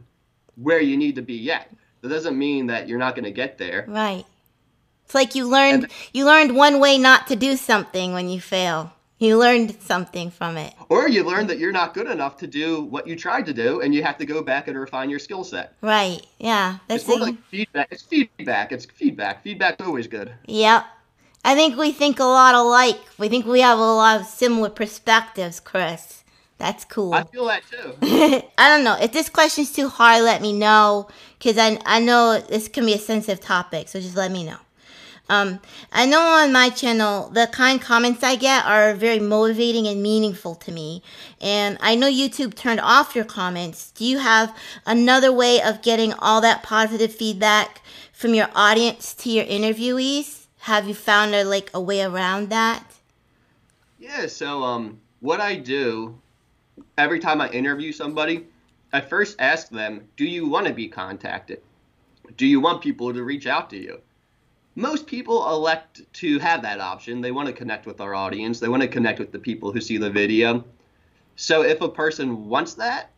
where 0.55 0.79
you 0.79 0.95
need 0.95 1.15
to 1.15 1.21
be 1.21 1.35
yet. 1.35 1.69
That 1.99 2.09
doesn't 2.09 2.37
mean 2.37 2.67
that 2.67 2.87
you're 2.87 2.97
not 2.97 3.13
going 3.13 3.25
to 3.25 3.31
get 3.31 3.57
there. 3.57 3.83
Right 3.89 4.25
it's 5.07 5.15
like 5.15 5.35
you 5.35 5.47
learned 5.47 5.83
and, 5.83 5.93
you 6.11 6.25
learned 6.25 6.53
one 6.53 6.81
way 6.81 6.97
not 6.97 7.27
to 7.27 7.37
do 7.37 7.55
something 7.55 8.11
when 8.11 8.27
you 8.27 8.41
fail. 8.41 8.91
You 9.19 9.37
learned 9.37 9.77
something 9.81 10.29
from 10.29 10.57
it. 10.57 10.73
Or 10.89 11.07
you 11.07 11.23
learned 11.23 11.49
that 11.49 11.59
you're 11.59 11.71
not 11.71 11.93
good 11.93 12.07
enough 12.07 12.35
to 12.39 12.47
do 12.47 12.81
what 12.81 13.07
you 13.07 13.15
tried 13.15 13.45
to 13.45 13.53
do 13.53 13.79
and 13.79 13.95
you 13.95 14.03
have 14.03 14.17
to 14.17 14.25
go 14.25 14.41
back 14.41 14.67
and 14.67 14.77
refine 14.77 15.09
your 15.09 15.19
skill 15.19 15.45
set. 15.45 15.75
Right. 15.79 16.27
Yeah. 16.39 16.79
That's 16.89 17.03
it's 17.03 17.09
more 17.09 17.19
like 17.19 17.41
feedback. 17.45 17.87
It's 17.89 18.01
feedback. 18.01 18.73
It's 18.73 18.83
feedback. 18.83 19.43
Feedback's 19.43 19.81
always 19.81 20.07
good. 20.07 20.33
Yep. 20.45 20.83
I 21.45 21.55
think 21.55 21.77
we 21.77 21.93
think 21.93 22.19
a 22.19 22.25
lot 22.25 22.53
alike. 22.53 22.99
We 23.17 23.29
think 23.29 23.45
we 23.45 23.61
have 23.61 23.79
a 23.79 23.81
lot 23.81 24.19
of 24.19 24.27
similar 24.27 24.69
perspectives, 24.69 25.61
Chris. 25.61 26.25
That's 26.57 26.83
cool. 26.83 27.13
I 27.13 27.23
feel 27.23 27.45
that 27.45 27.63
too. 27.65 27.95
I 28.57 28.67
don't 28.67 28.83
know. 28.83 28.97
If 28.99 29.13
this 29.13 29.29
question's 29.29 29.71
too 29.71 29.87
hard, 29.87 30.23
let 30.23 30.41
me 30.41 30.51
know. 30.51 31.07
Because 31.39 31.57
I, 31.57 31.79
I 31.85 32.01
know 32.01 32.41
this 32.41 32.67
can 32.67 32.85
be 32.85 32.93
a 32.93 32.97
sensitive 32.97 33.39
topic. 33.39 33.87
So 33.87 34.01
just 34.01 34.17
let 34.17 34.33
me 34.33 34.43
know. 34.43 34.57
Um, 35.29 35.59
I 35.91 36.05
know 36.05 36.21
on 36.21 36.53
my 36.53 36.69
channel, 36.69 37.29
the 37.29 37.47
kind 37.51 37.81
comments 37.81 38.23
I 38.23 38.35
get 38.35 38.65
are 38.65 38.93
very 38.93 39.19
motivating 39.19 39.87
and 39.87 40.01
meaningful 40.01 40.55
to 40.55 40.71
me. 40.71 41.03
And 41.41 41.77
I 41.81 41.95
know 41.95 42.09
YouTube 42.09 42.55
turned 42.55 42.79
off 42.79 43.15
your 43.15 43.25
comments. 43.25 43.91
Do 43.91 44.05
you 44.05 44.19
have 44.19 44.55
another 44.85 45.31
way 45.31 45.61
of 45.61 45.81
getting 45.81 46.13
all 46.13 46.39
that 46.41 46.63
positive 46.63 47.13
feedback 47.13 47.81
from 48.13 48.33
your 48.33 48.47
audience 48.55 49.13
to 49.15 49.29
your 49.29 49.45
interviewees? 49.45 50.45
Have 50.59 50.87
you 50.87 50.93
found 50.93 51.35
a, 51.35 51.43
like 51.43 51.69
a 51.73 51.81
way 51.81 52.01
around 52.01 52.49
that? 52.49 52.83
Yeah. 53.99 54.27
So 54.27 54.63
um, 54.63 54.99
what 55.19 55.41
I 55.41 55.55
do 55.55 56.19
every 56.97 57.19
time 57.19 57.41
I 57.41 57.49
interview 57.49 57.91
somebody, 57.91 58.45
I 58.93 59.01
first 59.01 59.35
ask 59.39 59.69
them, 59.69 60.07
do 60.15 60.25
you 60.25 60.47
want 60.47 60.67
to 60.67 60.73
be 60.73 60.87
contacted? 60.87 61.61
Do 62.37 62.45
you 62.45 62.59
want 62.59 62.81
people 62.81 63.13
to 63.13 63.23
reach 63.23 63.45
out 63.45 63.69
to 63.71 63.77
you? 63.77 64.01
Most 64.77 65.07
people 65.07 65.49
elect 65.49 66.01
to 66.13 66.37
have 66.37 66.61
that 66.61 66.79
option. 66.79 67.19
They 67.19 67.31
want 67.31 67.47
to 67.47 67.53
connect 67.53 67.87
with 67.87 67.99
our 67.99 68.13
audience, 68.13 68.59
they 68.59 68.67
want 68.67 68.83
to 68.83 68.87
connect 68.87 69.17
with 69.17 69.31
the 69.31 69.39
people 69.39 69.71
who 69.71 69.81
see 69.81 69.97
the 69.97 70.11
video. 70.11 70.63
So 71.35 71.63
if 71.63 71.81
a 71.81 71.89
person 71.89 72.47
wants 72.47 72.75
that, 72.75 73.09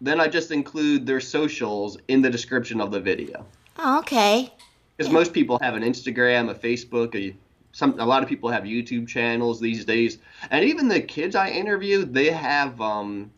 then 0.00 0.20
I 0.20 0.28
just 0.28 0.52
include 0.52 1.04
their 1.04 1.18
socials 1.18 1.98
in 2.06 2.22
the 2.22 2.30
description 2.30 2.80
of 2.80 2.92
the 2.92 3.00
video. 3.00 3.44
Oh, 3.80 3.98
okay. 3.98 4.52
Because 4.96 5.10
yeah. 5.10 5.18
most 5.18 5.32
people 5.32 5.58
have 5.60 5.74
an 5.74 5.82
Instagram, 5.82 6.48
a 6.48 6.54
Facebook, 6.54 7.16
a 7.16 7.34
some 7.72 7.98
a 7.98 8.06
lot 8.06 8.22
of 8.22 8.28
people 8.28 8.50
have 8.50 8.62
YouTube 8.62 9.08
channels 9.08 9.58
these 9.58 9.84
days, 9.84 10.18
and 10.52 10.64
even 10.64 10.86
the 10.86 11.00
kids 11.00 11.34
I 11.34 11.48
interview, 11.48 12.04
they 12.04 12.30
have 12.30 12.80
um, 12.80 13.32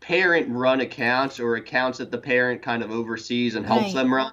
parent-run 0.00 0.80
accounts 0.80 1.38
or 1.38 1.56
accounts 1.56 1.98
that 1.98 2.10
the 2.10 2.18
parent 2.18 2.62
kind 2.62 2.82
of 2.82 2.90
oversees 2.90 3.56
and 3.56 3.66
helps 3.66 3.86
right. 3.86 3.94
them 3.94 4.14
run. 4.14 4.32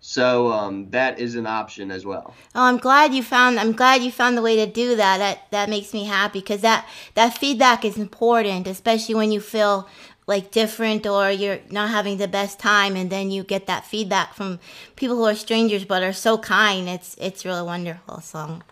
So 0.00 0.52
um, 0.52 0.90
that 0.90 1.18
is 1.18 1.34
an 1.34 1.46
option 1.46 1.90
as 1.90 2.06
well. 2.06 2.34
Oh, 2.54 2.62
I'm 2.62 2.78
glad 2.78 3.14
you 3.14 3.22
found. 3.22 3.58
I'm 3.58 3.72
glad 3.72 4.02
you 4.02 4.12
found 4.12 4.36
the 4.36 4.42
way 4.42 4.56
to 4.56 4.70
do 4.70 4.96
that. 4.96 5.18
That 5.18 5.50
that 5.50 5.68
makes 5.68 5.92
me 5.92 6.04
happy 6.04 6.40
because 6.40 6.60
that 6.60 6.88
that 7.14 7.36
feedback 7.36 7.84
is 7.84 7.98
important, 7.98 8.66
especially 8.66 9.16
when 9.16 9.32
you 9.32 9.40
feel 9.40 9.88
like 10.28 10.50
different 10.50 11.06
or 11.06 11.30
you're 11.30 11.58
not 11.70 11.88
having 11.88 12.18
the 12.18 12.28
best 12.28 12.60
time 12.60 12.94
and 12.94 13.10
then 13.10 13.30
you 13.30 13.42
get 13.42 13.66
that 13.66 13.84
feedback 13.84 14.34
from 14.34 14.60
people 14.94 15.16
who 15.16 15.24
are 15.24 15.34
strangers 15.34 15.84
but 15.84 16.02
are 16.02 16.12
so 16.12 16.36
kind 16.38 16.86
it's 16.86 17.16
it's 17.18 17.44
really 17.46 17.62
wonderful 17.62 18.20
so 18.20 18.38
i'm 18.38 18.62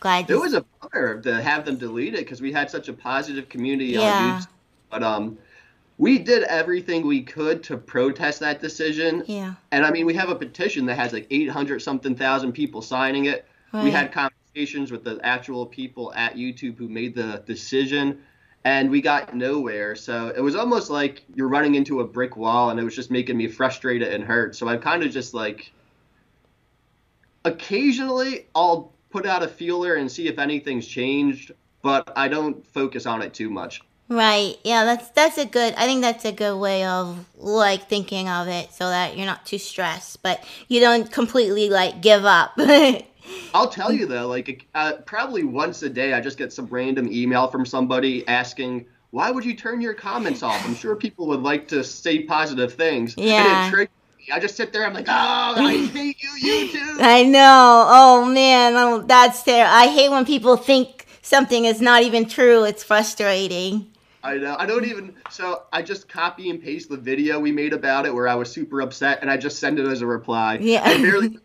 glad 0.00 0.28
it 0.28 0.34
was 0.34 0.54
a 0.54 0.64
bummer 0.80 1.20
to 1.20 1.40
have 1.42 1.66
them 1.66 1.76
delete 1.76 2.14
it 2.14 2.20
because 2.20 2.40
we 2.40 2.50
had 2.50 2.70
such 2.70 2.88
a 2.88 2.94
positive 2.94 3.48
community 3.50 3.92
yeah. 3.92 4.00
on 4.00 4.40
youtube 4.40 4.48
but 4.90 5.02
um 5.02 5.38
we 5.98 6.18
did 6.18 6.42
everything 6.44 7.06
we 7.06 7.22
could 7.22 7.62
to 7.62 7.76
protest 7.76 8.40
that 8.40 8.60
decision 8.60 9.22
yeah 9.26 9.54
and 9.70 9.84
i 9.84 9.90
mean 9.90 10.06
we 10.06 10.14
have 10.14 10.28
a 10.28 10.34
petition 10.34 10.86
that 10.86 10.96
has 10.96 11.12
like 11.12 11.26
800 11.30 11.80
something 11.80 12.14
thousand 12.14 12.52
people 12.52 12.82
signing 12.82 13.26
it 13.26 13.46
right. 13.72 13.84
we 13.84 13.90
had 13.90 14.12
conversations 14.12 14.90
with 14.90 15.04
the 15.04 15.20
actual 15.22 15.66
people 15.66 16.12
at 16.14 16.34
youtube 16.34 16.76
who 16.76 16.88
made 16.88 17.14
the 17.14 17.42
decision 17.46 18.20
and 18.64 18.90
we 18.90 19.00
got 19.00 19.34
nowhere. 19.34 19.96
So 19.96 20.32
it 20.34 20.40
was 20.40 20.54
almost 20.54 20.90
like 20.90 21.22
you're 21.34 21.48
running 21.48 21.74
into 21.74 22.00
a 22.00 22.06
brick 22.06 22.36
wall, 22.36 22.70
and 22.70 22.78
it 22.78 22.84
was 22.84 22.94
just 22.94 23.10
making 23.10 23.36
me 23.36 23.48
frustrated 23.48 24.12
and 24.12 24.24
hurt. 24.24 24.54
So 24.54 24.68
I'm 24.68 24.80
kind 24.80 25.02
of 25.02 25.10
just 25.10 25.34
like, 25.34 25.72
occasionally 27.44 28.46
I'll 28.54 28.92
put 29.10 29.26
out 29.26 29.42
a 29.42 29.48
feeler 29.48 29.96
and 29.96 30.10
see 30.10 30.28
if 30.28 30.38
anything's 30.38 30.86
changed, 30.86 31.52
but 31.82 32.12
I 32.16 32.28
don't 32.28 32.64
focus 32.68 33.04
on 33.04 33.20
it 33.22 33.34
too 33.34 33.50
much. 33.50 33.82
Right. 34.08 34.56
Yeah, 34.64 34.84
that's 34.84 35.08
that's 35.10 35.38
a 35.38 35.46
good. 35.46 35.74
I 35.74 35.86
think 35.86 36.02
that's 36.02 36.24
a 36.24 36.32
good 36.32 36.58
way 36.58 36.84
of 36.84 37.24
like 37.36 37.88
thinking 37.88 38.28
of 38.28 38.48
it, 38.48 38.72
so 38.72 38.88
that 38.88 39.16
you're 39.16 39.26
not 39.26 39.46
too 39.46 39.58
stressed, 39.58 40.22
but 40.22 40.44
you 40.68 40.80
don't 40.80 41.10
completely 41.10 41.70
like 41.70 42.02
give 42.02 42.24
up. 42.24 42.58
I'll 43.54 43.68
tell 43.68 43.92
you 43.92 44.06
though, 44.06 44.26
like 44.26 44.66
uh, 44.74 44.94
probably 45.06 45.44
once 45.44 45.82
a 45.82 45.88
day, 45.88 46.12
I 46.12 46.20
just 46.20 46.36
get 46.38 46.52
some 46.52 46.66
random 46.66 47.10
email 47.10 47.48
from 47.48 47.64
somebody 47.64 48.26
asking, 48.28 48.86
"Why 49.10 49.30
would 49.30 49.44
you 49.44 49.54
turn 49.54 49.80
your 49.80 49.94
comments 49.94 50.42
off?" 50.42 50.62
I'm 50.66 50.74
sure 50.74 50.96
people 50.96 51.26
would 51.28 51.42
like 51.42 51.68
to 51.68 51.82
say 51.84 52.24
positive 52.24 52.74
things. 52.74 53.16
Yeah. 53.16 53.72
I 54.32 54.38
just 54.38 54.56
sit 54.56 54.72
there. 54.72 54.84
I'm 54.84 54.94
like, 54.94 55.08
"Oh, 55.08 55.54
I 55.56 55.86
hate 55.92 56.16
you, 56.22 56.30
YouTube." 56.68 57.00
I 57.00 57.22
know. 57.22 57.86
Oh 57.88 58.24
man, 58.26 58.74
oh, 58.76 59.02
that's 59.02 59.42
there. 59.44 59.66
I 59.66 59.86
hate 59.86 60.10
when 60.10 60.24
people 60.24 60.56
think 60.56 61.06
something 61.22 61.64
is 61.64 61.80
not 61.80 62.02
even 62.02 62.28
true. 62.28 62.64
It's 62.64 62.82
frustrating. 62.82 63.91
I 64.24 64.36
know. 64.36 64.56
I 64.58 64.66
don't 64.66 64.84
even. 64.84 65.14
So 65.30 65.64
I 65.72 65.82
just 65.82 66.08
copy 66.08 66.50
and 66.50 66.62
paste 66.62 66.88
the 66.88 66.96
video 66.96 67.40
we 67.40 67.50
made 67.50 67.72
about 67.72 68.06
it 68.06 68.14
where 68.14 68.28
I 68.28 68.34
was 68.34 68.50
super 68.50 68.80
upset, 68.80 69.18
and 69.20 69.30
I 69.30 69.36
just 69.36 69.58
send 69.58 69.78
it 69.78 69.86
as 69.86 70.00
a 70.00 70.06
reply. 70.06 70.58
Yeah. 70.60 70.82
I 70.84 70.96
barely. 70.98 71.38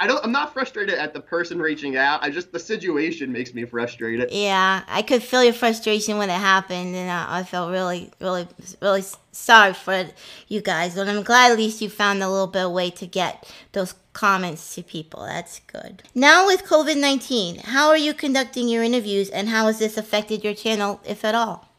I 0.00 0.06
don't. 0.06 0.24
I'm 0.24 0.32
not 0.32 0.52
frustrated 0.52 0.94
at 0.94 1.12
the 1.12 1.20
person 1.20 1.58
reaching 1.58 1.96
out. 1.96 2.22
I 2.22 2.30
just 2.30 2.52
the 2.52 2.58
situation 2.58 3.32
makes 3.32 3.52
me 3.52 3.64
frustrated. 3.64 4.30
Yeah, 4.30 4.82
I 4.88 5.02
could 5.02 5.22
feel 5.22 5.44
your 5.44 5.52
frustration 5.52 6.16
when 6.16 6.30
it 6.30 6.38
happened, 6.38 6.94
and 6.96 7.10
I, 7.10 7.40
I 7.40 7.42
felt 7.44 7.70
really, 7.70 8.10
really, 8.20 8.48
really 8.80 9.04
sorry 9.32 9.74
for 9.74 10.06
you 10.48 10.62
guys. 10.62 10.94
But 10.94 11.08
I'm 11.08 11.22
glad 11.22 11.52
at 11.52 11.58
least 11.58 11.82
you 11.82 11.90
found 11.90 12.22
a 12.22 12.30
little 12.30 12.46
bit 12.46 12.64
of 12.64 12.72
way 12.72 12.90
to 12.90 13.06
get 13.06 13.50
those 13.72 13.94
comments 14.14 14.74
to 14.74 14.82
people. 14.82 15.24
That's 15.24 15.60
good. 15.60 16.02
Now 16.14 16.46
with 16.46 16.64
COVID 16.64 16.98
19, 16.98 17.58
how 17.58 17.88
are 17.88 17.96
you 17.96 18.14
conducting 18.14 18.68
your 18.68 18.82
interviews, 18.82 19.28
and 19.28 19.50
how 19.50 19.66
has 19.66 19.80
this 19.80 19.98
affected 19.98 20.44
your 20.44 20.54
channel, 20.54 21.00
if 21.04 21.26
at 21.26 21.34
all? 21.34 21.71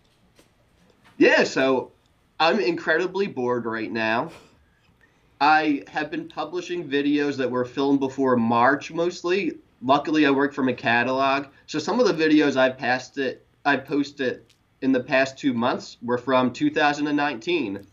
Yeah, 1.18 1.44
so 1.44 1.92
I'm 2.40 2.60
incredibly 2.60 3.28
bored 3.28 3.66
right 3.66 3.92
now. 3.92 4.32
I 5.40 5.84
have 5.88 6.10
been 6.10 6.28
publishing 6.28 6.88
videos 6.88 7.38
that 7.38 7.52
were 7.52 7.66
filmed 7.66 8.00
before 8.00 8.36
March 8.36 8.92
mostly. 8.92 9.60
Luckily, 9.82 10.26
I 10.26 10.32
work 10.32 10.54
from 10.54 10.70
a 10.70 10.74
catalog, 10.74 11.48
so 11.68 11.78
some 11.78 12.00
of 12.00 12.08
the 12.08 12.14
videos 12.14 12.56
I 12.56 12.70
passed 12.70 13.18
it, 13.18 13.46
I 13.66 13.78
posted 13.78 14.42
in 14.82 14.92
the 14.92 15.02
past 15.02 15.38
two 15.38 15.54
months 15.54 15.98
were 16.02 16.18
from 16.18 16.52
2019. 16.52 17.86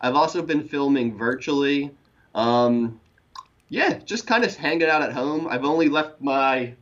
I've 0.00 0.14
also 0.14 0.42
been 0.42 0.62
filming 0.62 1.16
virtually. 1.16 1.90
Um, 2.34 3.00
yeah, 3.68 3.98
just 3.98 4.26
kind 4.26 4.44
of 4.44 4.54
hanging 4.54 4.88
out 4.88 5.02
at 5.02 5.12
home. 5.12 5.48
I've 5.48 5.64
only 5.64 5.88
left 5.88 6.20
my 6.20 6.74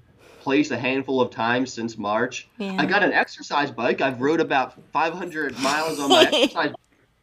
place 0.46 0.70
a 0.70 0.78
handful 0.78 1.20
of 1.20 1.32
times 1.32 1.72
since 1.72 1.98
March. 1.98 2.48
Yeah. 2.58 2.76
I 2.78 2.86
got 2.86 3.02
an 3.02 3.12
exercise 3.12 3.68
bike. 3.68 4.00
I've 4.00 4.20
rode 4.20 4.38
about 4.38 4.80
500 4.92 5.58
miles 5.60 5.98
on 5.98 6.08
my 6.08 6.22
exercise 6.22 6.72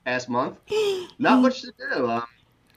past 0.03 0.27
month. 0.27 0.57
Not 1.19 1.41
much 1.41 1.61
to 1.61 1.71
do. 1.77 2.09
Um, 2.09 2.25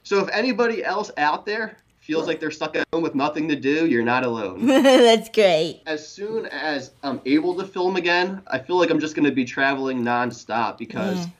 so 0.03 0.21
if 0.21 0.29
anybody 0.29 0.85
else 0.85 1.11
out 1.17 1.45
there 1.45 1.75
feels 1.99 2.27
like 2.27 2.39
they're 2.39 2.49
stuck 2.49 2.77
at 2.77 2.87
home 2.93 3.03
with 3.03 3.13
nothing 3.13 3.49
to 3.49 3.57
do, 3.57 3.87
you're 3.87 4.05
not 4.05 4.23
alone. 4.23 4.67
That's 4.67 5.27
great. 5.27 5.81
As 5.85 6.07
soon 6.07 6.45
as 6.45 6.91
I'm 7.03 7.19
able 7.25 7.53
to 7.55 7.65
film 7.65 7.97
again, 7.97 8.41
I 8.47 8.57
feel 8.59 8.77
like 8.77 8.89
I'm 8.89 9.01
just 9.01 9.15
going 9.15 9.25
to 9.25 9.35
be 9.35 9.43
traveling 9.43 10.01
nonstop 10.01 10.77
because. 10.77 11.25
Yeah 11.25 11.31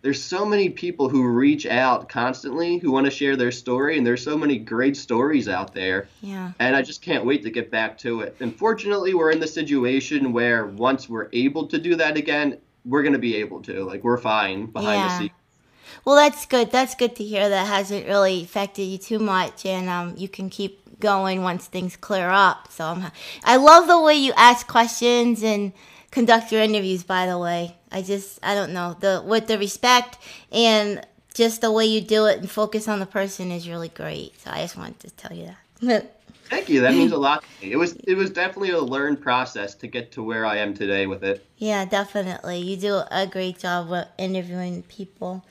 there's 0.00 0.22
so 0.22 0.44
many 0.44 0.68
people 0.68 1.08
who 1.08 1.26
reach 1.26 1.66
out 1.66 2.08
constantly 2.08 2.78
who 2.78 2.92
want 2.92 3.04
to 3.06 3.10
share 3.10 3.36
their 3.36 3.50
story 3.50 3.98
and 3.98 4.06
there's 4.06 4.22
so 4.22 4.38
many 4.38 4.56
great 4.56 4.96
stories 4.96 5.48
out 5.48 5.74
there. 5.74 6.08
Yeah. 6.22 6.52
And 6.60 6.76
i 6.76 6.82
just 6.82 7.02
can't 7.02 7.24
wait 7.24 7.42
to 7.42 7.50
get 7.50 7.70
back 7.70 7.98
to 7.98 8.20
it. 8.20 8.36
Unfortunately 8.40 9.14
we're 9.14 9.32
in 9.32 9.40
the 9.40 9.46
situation 9.46 10.32
where 10.32 10.66
once 10.66 11.08
we're 11.08 11.28
able 11.32 11.66
to 11.66 11.78
do 11.78 11.96
that 11.96 12.16
again 12.16 12.58
we're 12.84 13.02
going 13.02 13.12
to 13.12 13.18
be 13.18 13.36
able 13.36 13.60
to. 13.62 13.84
Like 13.84 14.04
we're 14.04 14.18
fine 14.18 14.66
behind 14.66 15.00
yeah. 15.00 15.08
the 15.08 15.18
scenes. 15.18 15.30
Well 16.04 16.14
that's 16.14 16.46
good. 16.46 16.70
That's 16.70 16.94
good 16.94 17.16
to 17.16 17.24
hear 17.24 17.48
that 17.48 17.66
hasn't 17.66 18.06
really 18.06 18.44
affected 18.44 18.84
you 18.84 18.98
too 18.98 19.18
much 19.18 19.66
and 19.66 19.88
um, 19.88 20.14
you 20.16 20.28
can 20.28 20.48
keep 20.48 21.00
going 21.00 21.42
once 21.42 21.66
things 21.66 21.96
clear 21.96 22.30
up. 22.30 22.70
So 22.70 22.84
I'm, 22.84 23.10
i 23.42 23.56
love 23.56 23.88
the 23.88 24.00
way 24.00 24.14
you 24.14 24.32
ask 24.36 24.68
questions 24.68 25.42
and 25.42 25.72
conduct 26.12 26.52
your 26.52 26.62
interviews 26.62 27.02
by 27.02 27.26
the 27.26 27.38
way 27.38 27.77
I 27.90 28.02
just 28.02 28.38
I 28.42 28.54
don't 28.54 28.72
know 28.72 28.96
the 28.98 29.22
with 29.24 29.46
the 29.46 29.58
respect 29.58 30.18
and 30.52 31.06
just 31.34 31.60
the 31.60 31.70
way 31.70 31.86
you 31.86 32.00
do 32.00 32.26
it 32.26 32.38
and 32.38 32.50
focus 32.50 32.88
on 32.88 32.98
the 33.00 33.06
person 33.06 33.50
is 33.50 33.68
really 33.68 33.88
great. 33.88 34.38
So 34.40 34.50
I 34.50 34.62
just 34.62 34.76
wanted 34.76 35.00
to 35.00 35.10
tell 35.10 35.36
you 35.36 35.50
that. 35.80 36.14
Thank 36.50 36.70
you. 36.70 36.80
That 36.80 36.94
means 36.94 37.12
a 37.12 37.18
lot 37.18 37.42
to 37.42 37.66
me. 37.66 37.72
It 37.72 37.76
was 37.76 37.94
it 37.96 38.14
was 38.14 38.30
definitely 38.30 38.70
a 38.70 38.80
learned 38.80 39.20
process 39.20 39.74
to 39.76 39.86
get 39.86 40.12
to 40.12 40.22
where 40.22 40.46
I 40.46 40.56
am 40.56 40.72
today 40.74 41.06
with 41.06 41.22
it. 41.22 41.44
Yeah, 41.58 41.84
definitely. 41.84 42.58
You 42.58 42.76
do 42.76 43.02
a 43.10 43.26
great 43.26 43.58
job 43.58 43.90
with 43.90 44.08
interviewing 44.16 44.82
people. 44.84 45.44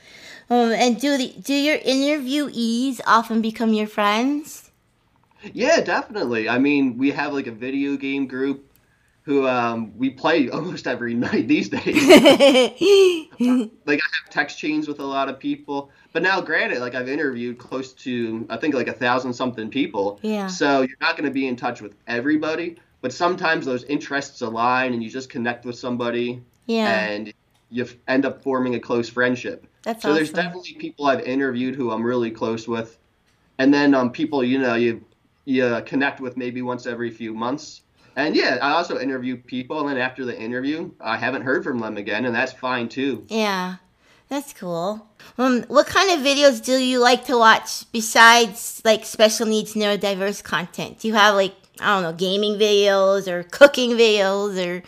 Um, 0.50 0.72
and 0.72 1.00
do 1.00 1.18
the 1.18 1.36
do 1.40 1.54
your 1.54 1.78
interviewees 1.78 3.00
often 3.06 3.42
become 3.42 3.74
your 3.74 3.88
friends? 3.88 4.72
Yeah, 5.54 5.82
definitely. 5.82 6.50
I 6.50 6.58
mean, 6.58 6.98
we 6.98 7.12
have 7.12 7.32
like 7.32 7.48
a 7.48 7.52
video 7.52 7.96
game 7.96 8.26
group 8.26 8.67
who 9.28 9.46
um, 9.46 9.92
we 9.98 10.10
play 10.10 10.50
almost 10.50 10.88
every 10.88 11.14
night 11.28 11.50
these 11.50 11.68
days. 11.68 11.86
like 13.86 14.00
I 14.02 14.10
have 14.22 14.30
text 14.30 14.58
chains 14.58 14.88
with 14.88 15.00
a 15.02 15.06
lot 15.06 15.28
of 15.28 15.38
people, 15.38 15.92
but 16.14 16.24
now 16.24 16.40
granted, 16.40 16.80
like 16.80 16.96
I've 16.96 17.10
interviewed 17.10 17.58
close 17.58 17.92
to 18.06 18.48
I 18.50 18.56
think 18.56 18.74
like 18.74 18.88
a 18.88 18.94
thousand 18.94 19.34
something 19.34 19.70
people. 19.70 20.18
Yeah. 20.22 20.48
So 20.48 20.80
you're 20.80 20.98
not 21.02 21.18
going 21.18 21.26
to 21.26 21.34
be 21.34 21.46
in 21.46 21.58
touch 21.58 21.82
with 21.82 21.96
everybody, 22.08 22.78
but 23.02 23.12
sometimes 23.12 23.66
those 23.66 23.84
interests 23.84 24.40
align 24.40 24.94
and 24.94 25.04
you 25.04 25.10
just 25.10 25.30
connect 25.30 25.66
with 25.66 25.78
somebody. 25.78 26.42
Yeah. 26.66 26.88
And 26.88 27.34
you 27.70 27.86
end 28.08 28.26
up 28.26 28.42
forming 28.42 28.76
a 28.76 28.80
close 28.80 29.10
friendship. 29.10 29.68
That's 29.84 30.04
so 30.04 30.10
awesome. 30.12 30.16
there's 30.16 30.32
definitely 30.32 30.76
people 30.76 31.06
I've 31.06 31.20
interviewed 31.20 31.76
who 31.76 31.92
I'm 31.92 32.02
really 32.02 32.32
close 32.32 32.66
with, 32.66 32.98
and 33.58 33.74
then 33.74 33.94
um 33.94 34.10
people 34.10 34.42
you 34.42 34.58
know 34.58 34.76
you 34.76 35.04
you 35.44 35.82
connect 35.86 36.22
with 36.22 36.38
maybe 36.38 36.62
once 36.62 36.86
every 36.86 37.12
few 37.12 37.34
months 37.34 37.82
and 38.18 38.36
yeah, 38.36 38.58
I 38.62 38.72
also 38.72 39.00
interview 39.00 39.38
people, 39.38 39.80
and 39.80 39.88
then 39.88 39.98
after 39.98 40.26
the 40.26 40.38
interview, 40.38 40.92
I 41.00 41.18
haven't 41.18 41.44
heard 41.44 41.64
from 41.64 41.80
them 41.80 41.98
again, 41.98 42.26
and 42.26 42.36
that's 42.36 42.52
fine 42.52 42.90
too. 42.90 43.26
Yeah, 43.30 43.76
that's 44.28 44.54
cool. 44.54 45.08
Um, 45.38 45.62
what 45.68 45.86
kind 45.86 46.10
of 46.12 46.26
videos 46.26 46.64
do 46.64 46.74
you 46.74 47.00
like 47.00 47.26
to 47.26 47.38
watch 47.38 47.90
besides 47.92 48.82
like 48.84 49.06
special 49.06 49.46
needs 49.46 49.76
neurodiverse 49.76 50.44
content? 50.44 51.00
Do 51.00 51.08
you 51.08 51.14
have 51.14 51.36
like 51.36 51.54
I 51.80 51.94
don't 51.94 52.04
know, 52.04 52.14
gaming 52.14 52.56
videos 52.56 53.28
or 53.28 53.44
cooking 53.44 53.92
videos 53.92 54.58
or 54.58 54.82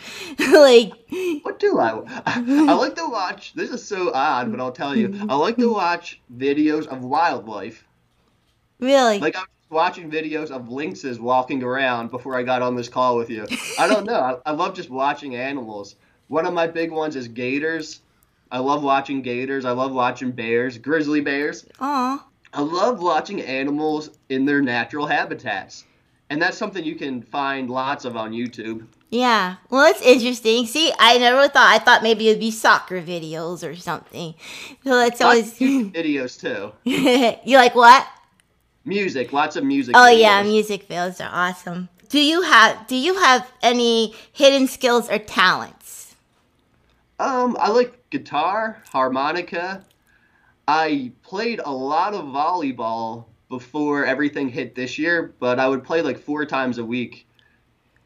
like. 0.58 0.92
What 1.44 1.60
do 1.60 1.78
I? 1.78 2.02
I 2.26 2.72
like 2.74 2.96
to 2.96 3.08
watch. 3.08 3.54
This 3.54 3.70
is 3.70 3.84
so 3.84 4.12
odd, 4.12 4.50
but 4.50 4.60
I'll 4.60 4.72
tell 4.72 4.96
you. 4.96 5.26
I 5.28 5.36
like 5.36 5.56
to 5.58 5.72
watch 5.72 6.20
videos 6.36 6.88
of 6.88 7.04
wildlife. 7.04 7.86
Really? 8.80 9.20
Like 9.20 9.36
I 9.36 9.40
was 9.40 9.48
watching 9.70 10.10
videos 10.10 10.50
of 10.50 10.68
lynxes 10.68 11.18
walking 11.18 11.62
around 11.62 12.10
before 12.10 12.36
I 12.36 12.42
got 12.42 12.62
on 12.62 12.74
this 12.74 12.88
call 12.88 13.16
with 13.16 13.30
you. 13.30 13.46
I 13.78 13.86
don't 13.86 14.04
know. 14.04 14.40
I, 14.44 14.50
I 14.50 14.52
love 14.52 14.74
just 14.74 14.90
watching 14.90 15.36
animals. 15.36 15.96
One 16.28 16.46
of 16.46 16.52
my 16.52 16.66
big 16.66 16.90
ones 16.90 17.16
is 17.16 17.28
gators. 17.28 18.00
I 18.50 18.58
love 18.58 18.82
watching 18.82 19.22
gators. 19.22 19.64
I 19.64 19.70
love 19.70 19.92
watching 19.92 20.32
bears, 20.32 20.76
grizzly 20.76 21.20
bears. 21.20 21.66
Aw. 21.80 22.26
I 22.52 22.60
love 22.60 23.00
watching 23.00 23.40
animals 23.42 24.10
in 24.28 24.44
their 24.44 24.60
natural 24.60 25.06
habitats. 25.06 25.84
And 26.30 26.42
that's 26.42 26.56
something 26.56 26.84
you 26.84 26.96
can 26.96 27.22
find 27.22 27.70
lots 27.70 28.04
of 28.04 28.16
on 28.16 28.32
YouTube. 28.32 28.86
Yeah. 29.10 29.56
Well, 29.68 29.90
it's 29.90 30.02
interesting. 30.02 30.66
See, 30.66 30.92
I 30.98 31.18
never 31.18 31.48
thought. 31.48 31.72
I 31.72 31.78
thought 31.78 32.02
maybe 32.02 32.28
it'd 32.28 32.40
be 32.40 32.52
soccer 32.52 33.02
videos 33.02 33.68
or 33.68 33.74
something. 33.74 34.34
So 34.84 34.96
that's 34.96 35.20
always. 35.20 35.58
videos 35.58 36.40
too. 36.40 36.72
you 37.44 37.56
like 37.56 37.74
what? 37.74 38.06
Music, 38.84 39.32
lots 39.32 39.56
of 39.56 39.64
music. 39.64 39.94
Oh 39.96 40.00
videos. 40.00 40.20
yeah, 40.20 40.42
music 40.42 40.88
videos 40.88 41.20
are 41.24 41.30
awesome. 41.32 41.88
Do 42.08 42.18
you 42.20 42.42
have 42.42 42.86
Do 42.86 42.96
you 42.96 43.14
have 43.18 43.50
any 43.62 44.14
hidden 44.32 44.66
skills 44.66 45.10
or 45.10 45.18
talents? 45.18 46.14
Um, 47.18 47.56
I 47.60 47.70
like 47.70 48.08
guitar, 48.10 48.82
harmonica. 48.90 49.84
I 50.66 51.12
played 51.22 51.60
a 51.64 51.70
lot 51.70 52.14
of 52.14 52.24
volleyball 52.24 53.26
before 53.50 54.06
everything 54.06 54.48
hit 54.48 54.74
this 54.74 54.98
year, 54.98 55.34
but 55.38 55.58
I 55.58 55.68
would 55.68 55.84
play 55.84 56.00
like 56.00 56.18
four 56.18 56.46
times 56.46 56.78
a 56.78 56.84
week. 56.84 57.26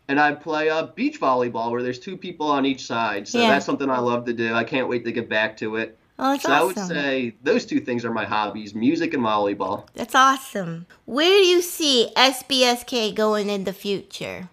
And 0.09 0.19
I'd 0.21 0.41
play 0.43 0.69
uh, 0.69 0.87
beach 0.89 1.21
volleyball 1.21 1.71
where 1.71 1.83
there's 1.83 1.99
two 1.99 2.17
people 2.17 2.51
on 2.51 2.67
each 2.67 2.85
side. 2.85 3.27
So 3.29 3.41
Yeah. 3.41 3.49
that's 3.51 3.65
something 3.65 3.89
I 3.89 4.01
love 4.01 4.25
to 4.27 4.33
do. 4.35 4.53
I 4.53 4.65
can't 4.65 4.89
wait 4.89 5.05
to 5.05 5.13
get 5.13 5.29
back 5.31 5.57
to 5.59 5.77
it. 5.77 5.97
Oh, 6.19 6.33
that's 6.33 6.45
so 6.45 6.53
I 6.53 6.63
would 6.63 6.79
say 6.79 7.35
those 7.43 7.67
two 7.67 7.81
things 7.81 8.05
are 8.05 8.13
my 8.13 8.25
hobbies 8.25 8.75
music 8.75 9.15
and 9.15 9.23
volleyball. 9.23 9.87
That's 9.95 10.15
awesome. 10.15 10.87
Where 11.07 11.29
do 11.29 11.47
you 11.47 11.61
see 11.61 12.11
SBSK 12.17 13.15
going 13.15 13.51
in 13.51 13.65
the 13.65 13.73
future? 13.73 14.49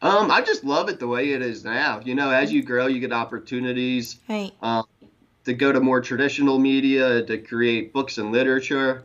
Um, 0.00 0.30
I 0.30 0.40
just 0.42 0.64
love 0.64 0.88
it 0.88 0.98
the 0.98 1.06
way 1.08 1.30
it 1.32 1.42
is 1.42 1.64
now. 1.64 2.00
You 2.04 2.14
know, 2.14 2.30
as 2.30 2.52
you 2.52 2.62
grow, 2.62 2.86
you 2.86 2.98
get 3.00 3.12
opportunities 3.12 4.18
Right. 4.28 4.52
um, 4.60 4.84
to 5.44 5.54
go 5.54 5.72
to 5.72 5.80
more 5.80 6.00
traditional 6.00 6.58
media, 6.58 7.22
to 7.24 7.38
create 7.38 7.92
books 7.92 8.18
and 8.18 8.32
literature. 8.32 9.04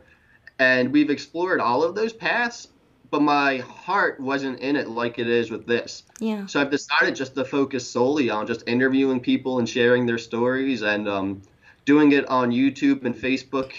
And 0.58 0.92
we've 0.92 1.10
explored 1.10 1.60
all 1.60 1.84
of 1.84 1.94
those 1.94 2.12
paths, 2.12 2.68
but 3.10 3.22
my 3.22 3.58
heart 3.58 4.20
wasn't 4.20 4.60
in 4.60 4.76
it 4.76 4.88
like 4.88 5.18
it 5.18 5.28
is 5.28 5.50
with 5.50 5.66
this. 5.66 6.02
Yeah. 6.18 6.46
So 6.46 6.60
I've 6.60 6.70
decided 6.70 7.16
just 7.16 7.34
to 7.34 7.44
focus 7.44 7.88
solely 7.88 8.30
on 8.30 8.46
just 8.46 8.62
interviewing 8.66 9.20
people 9.20 9.58
and 9.58 9.68
sharing 9.68 10.06
their 10.06 10.18
stories 10.18 10.82
and 10.82 11.08
um, 11.08 11.42
doing 11.84 12.12
it 12.12 12.26
on 12.28 12.50
YouTube 12.50 13.04
and 13.04 13.14
Facebook 13.14 13.72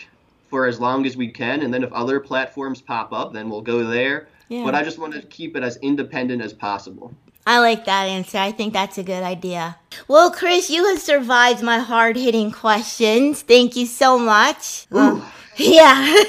for 0.50 0.66
as 0.66 0.80
long 0.80 1.06
as 1.06 1.16
we 1.16 1.28
can. 1.28 1.62
And 1.62 1.74
then 1.74 1.84
if 1.84 1.94
other 1.94 2.20
platforms 2.20 2.82
pop 2.82 3.14
up, 3.14 3.34
then 3.34 3.50
we'll 3.50 3.62
go 3.62 3.84
there. 3.84 4.28
Yeah. 4.48 4.64
But 4.64 4.74
I 4.74 4.84
just 4.84 4.98
want 4.98 5.14
to 5.14 5.22
keep 5.22 5.56
it 5.56 5.64
as 5.64 5.78
independent 5.78 6.42
as 6.42 6.54
possible. 6.54 7.14
I 7.46 7.60
like 7.60 7.86
that 7.86 8.06
answer. 8.06 8.38
I 8.38 8.52
think 8.52 8.74
that's 8.74 8.98
a 8.98 9.04
good 9.04 9.24
idea. 9.24 9.78
Well, 10.08 10.32
Chris, 10.32 10.70
you 10.70 10.86
have 10.86 11.00
survived 11.00 11.64
my 11.64 11.80
hard 11.80 12.16
hitting 12.16 12.52
questions. 12.52 13.42
Thank 13.42 13.76
you 13.76 13.86
so 13.86 14.18
much. 14.18 14.88
Ooh, 14.94 15.24
Yeah. 15.58 16.24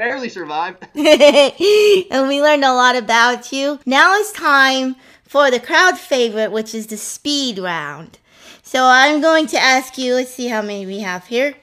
Barely 0.00 0.30
survived. 0.30 0.82
and 0.94 2.28
we 2.28 2.40
learned 2.40 2.64
a 2.64 2.72
lot 2.72 2.96
about 2.96 3.52
you. 3.52 3.78
Now 3.84 4.14
it's 4.14 4.32
time 4.32 4.96
for 5.24 5.50
the 5.50 5.60
crowd 5.60 5.98
favorite, 5.98 6.52
which 6.52 6.74
is 6.74 6.86
the 6.86 6.96
speed 6.96 7.58
round. 7.58 8.18
So 8.62 8.82
I'm 8.84 9.20
going 9.20 9.46
to 9.48 9.58
ask 9.58 9.98
you, 9.98 10.14
let's 10.14 10.30
see 10.30 10.46
how 10.46 10.62
many 10.62 10.86
we 10.86 11.00
have 11.00 11.26
here. 11.26 11.54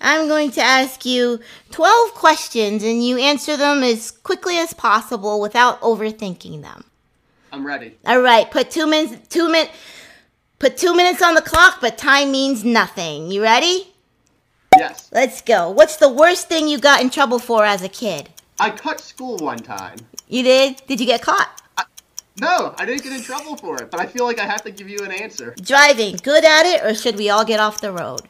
I'm 0.00 0.26
going 0.26 0.50
to 0.52 0.60
ask 0.60 1.06
you 1.06 1.38
12 1.70 2.10
questions 2.14 2.82
and 2.82 3.06
you 3.06 3.18
answer 3.18 3.56
them 3.56 3.84
as 3.84 4.10
quickly 4.10 4.58
as 4.58 4.74
possible 4.74 5.40
without 5.40 5.80
overthinking 5.80 6.62
them. 6.62 6.82
I'm 7.52 7.64
ready. 7.64 7.96
All 8.04 8.20
right, 8.20 8.50
put 8.50 8.68
2 8.72 8.88
minutes 8.88 9.28
2 9.28 9.48
minutes 9.48 9.72
put 10.58 10.76
2 10.76 10.96
minutes 10.96 11.22
on 11.22 11.36
the 11.36 11.40
clock, 11.40 11.78
but 11.80 11.96
time 11.96 12.32
means 12.32 12.64
nothing. 12.64 13.30
You 13.30 13.42
ready? 13.42 13.94
Yes. 14.78 15.08
Let's 15.12 15.40
go. 15.40 15.70
What's 15.70 15.96
the 15.96 16.08
worst 16.08 16.48
thing 16.48 16.68
you 16.68 16.78
got 16.78 17.00
in 17.02 17.10
trouble 17.10 17.38
for 17.38 17.64
as 17.64 17.82
a 17.82 17.88
kid? 17.88 18.30
I 18.58 18.70
cut 18.70 19.00
school 19.00 19.36
one 19.38 19.58
time. 19.58 19.98
You 20.28 20.42
did? 20.42 20.82
Did 20.86 21.00
you 21.00 21.06
get 21.06 21.22
caught? 21.22 21.62
No, 22.38 22.74
I 22.76 22.84
didn't 22.84 23.02
get 23.02 23.12
in 23.12 23.22
trouble 23.22 23.56
for 23.56 23.80
it, 23.82 23.90
but 23.90 23.98
I 23.98 24.06
feel 24.06 24.26
like 24.26 24.38
I 24.38 24.44
have 24.44 24.62
to 24.64 24.70
give 24.70 24.90
you 24.90 24.98
an 25.02 25.10
answer. 25.10 25.54
Driving, 25.60 26.16
good 26.22 26.44
at 26.44 26.66
it, 26.66 26.84
or 26.84 26.94
should 26.94 27.16
we 27.16 27.30
all 27.30 27.46
get 27.46 27.60
off 27.60 27.80
the 27.80 27.90
road? 27.90 28.20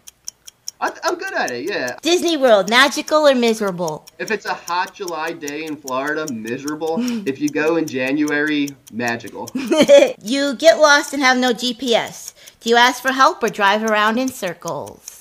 I, 0.80 0.92
I'm 1.04 1.16
good 1.16 1.32
at 1.32 1.50
it, 1.50 1.68
yeah. 1.68 1.96
Disney 2.02 2.37
World, 2.37 2.68
magical 2.68 3.26
or 3.26 3.35
miserable? 3.35 4.06
If 4.18 4.30
it's 4.30 4.44
a 4.44 4.54
hot 4.54 4.94
July 4.94 5.32
day 5.32 5.64
in 5.64 5.76
Florida, 5.76 6.30
miserable. 6.32 6.96
if 7.26 7.40
you 7.40 7.48
go 7.48 7.76
in 7.76 7.87
January, 7.87 8.76
magical. 8.92 9.50
you 10.22 10.54
get 10.54 10.78
lost 10.78 11.12
and 11.14 11.22
have 11.22 11.38
no 11.38 11.52
GPS. 11.52 12.35
Do 12.61 12.68
you 12.68 12.76
ask 12.76 13.00
for 13.00 13.12
help 13.12 13.42
or 13.42 13.48
drive 13.48 13.82
around 13.82 14.18
in 14.18 14.28
circles? 14.28 15.15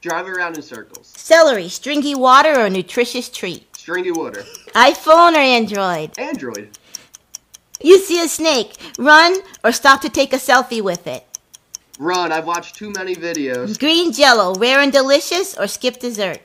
Drive 0.00 0.28
around 0.28 0.56
in 0.56 0.62
circles. 0.62 1.08
Celery, 1.08 1.68
stringy 1.68 2.14
water 2.14 2.60
or 2.60 2.70
nutritious 2.70 3.28
treat? 3.28 3.76
Stringy 3.76 4.12
water. 4.12 4.44
iPhone 4.74 5.32
or 5.32 5.38
Android? 5.38 6.16
Android. 6.18 6.78
You 7.80 7.98
see 7.98 8.22
a 8.22 8.28
snake, 8.28 8.76
run 8.98 9.40
or 9.64 9.72
stop 9.72 10.00
to 10.02 10.08
take 10.08 10.32
a 10.32 10.36
selfie 10.36 10.82
with 10.82 11.06
it? 11.06 11.24
Run. 11.98 12.30
I've 12.30 12.46
watched 12.46 12.76
too 12.76 12.90
many 12.90 13.16
videos. 13.16 13.78
Green 13.78 14.12
jello, 14.12 14.54
rare 14.54 14.80
and 14.80 14.92
delicious 14.92 15.56
or 15.58 15.66
skip 15.66 15.98
dessert? 15.98 16.40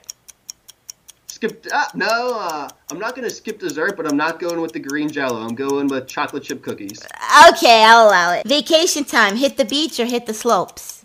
Skip. 1.27 1.67
Ah, 1.71 1.91
no, 1.93 2.39
uh, 2.39 2.69
I'm 2.89 2.99
not 2.99 3.15
gonna 3.15 3.29
skip 3.29 3.59
dessert, 3.59 3.97
but 3.97 4.07
I'm 4.07 4.17
not 4.17 4.39
going 4.39 4.61
with 4.61 4.71
the 4.71 4.79
green 4.79 5.09
Jello. 5.09 5.41
I'm 5.41 5.55
going 5.55 5.87
with 5.87 6.07
chocolate 6.07 6.43
chip 6.43 6.63
cookies. 6.63 7.03
Okay, 7.49 7.83
I'll 7.83 8.07
allow 8.07 8.33
it. 8.33 8.47
Vacation 8.47 9.03
time, 9.03 9.35
hit 9.35 9.57
the 9.57 9.65
beach 9.65 9.99
or 9.99 10.05
hit 10.05 10.25
the 10.25 10.33
slopes? 10.33 11.02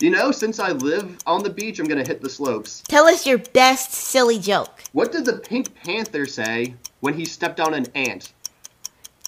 You 0.00 0.10
know, 0.10 0.32
since 0.32 0.58
I 0.58 0.72
live 0.72 1.16
on 1.26 1.42
the 1.42 1.50
beach, 1.50 1.78
I'm 1.78 1.86
gonna 1.86 2.06
hit 2.06 2.20
the 2.20 2.28
slopes. 2.28 2.82
Tell 2.88 3.06
us 3.06 3.26
your 3.26 3.38
best 3.38 3.92
silly 3.92 4.38
joke. 4.38 4.82
What 4.92 5.12
did 5.12 5.24
the 5.24 5.34
Pink 5.34 5.74
Panther 5.74 6.26
say 6.26 6.74
when 7.00 7.14
he 7.14 7.24
stepped 7.24 7.60
on 7.60 7.74
an 7.74 7.86
ant? 7.94 8.32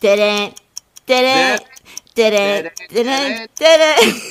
Didn't, 0.00 0.61
didn't, 1.07 1.64
didn't, 2.14 2.72
didn't, 2.88 3.55
didn't. 3.55 4.22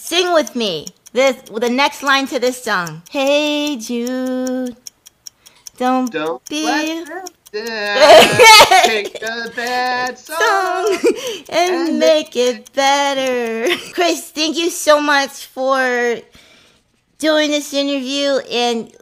Sing 0.00 0.32
with 0.34 0.54
me. 0.54 0.86
This 1.12 1.40
the 1.42 1.70
next 1.70 2.02
line 2.02 2.26
to 2.26 2.38
this 2.38 2.62
song. 2.62 3.02
Hey 3.10 3.78
Jude, 3.78 4.76
don't, 5.78 6.12
Don't 6.12 6.46
be 6.48 7.04
Take 7.64 9.20
the 9.20 9.52
bad 9.54 10.18
song. 10.18 10.36
song 10.38 11.44
and 11.48 11.88
And 11.88 11.98
make 11.98 12.36
it 12.36 12.72
better. 12.72 13.74
Chris, 13.92 14.30
thank 14.30 14.56
you 14.56 14.70
so 14.70 15.00
much 15.00 15.46
for 15.46 16.18
doing 17.18 17.50
this 17.50 17.72
interview 17.72 18.38
and 18.50 18.94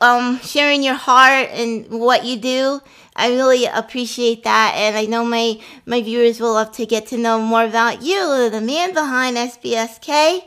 um 0.00 0.38
sharing 0.40 0.82
your 0.82 0.94
heart 0.94 1.48
and 1.52 1.88
what 1.90 2.24
you 2.24 2.36
do. 2.36 2.80
I 3.16 3.30
really 3.30 3.66
appreciate 3.66 4.44
that, 4.44 4.74
and 4.76 4.96
I 4.96 5.06
know 5.06 5.24
my 5.24 5.60
my 5.86 6.00
viewers 6.02 6.40
will 6.40 6.52
love 6.52 6.70
to 6.72 6.86
get 6.86 7.08
to 7.08 7.18
know 7.18 7.40
more 7.40 7.64
about 7.64 8.02
you, 8.02 8.48
the 8.50 8.60
man 8.60 8.94
behind 8.94 9.36
SBSK. 9.36 10.42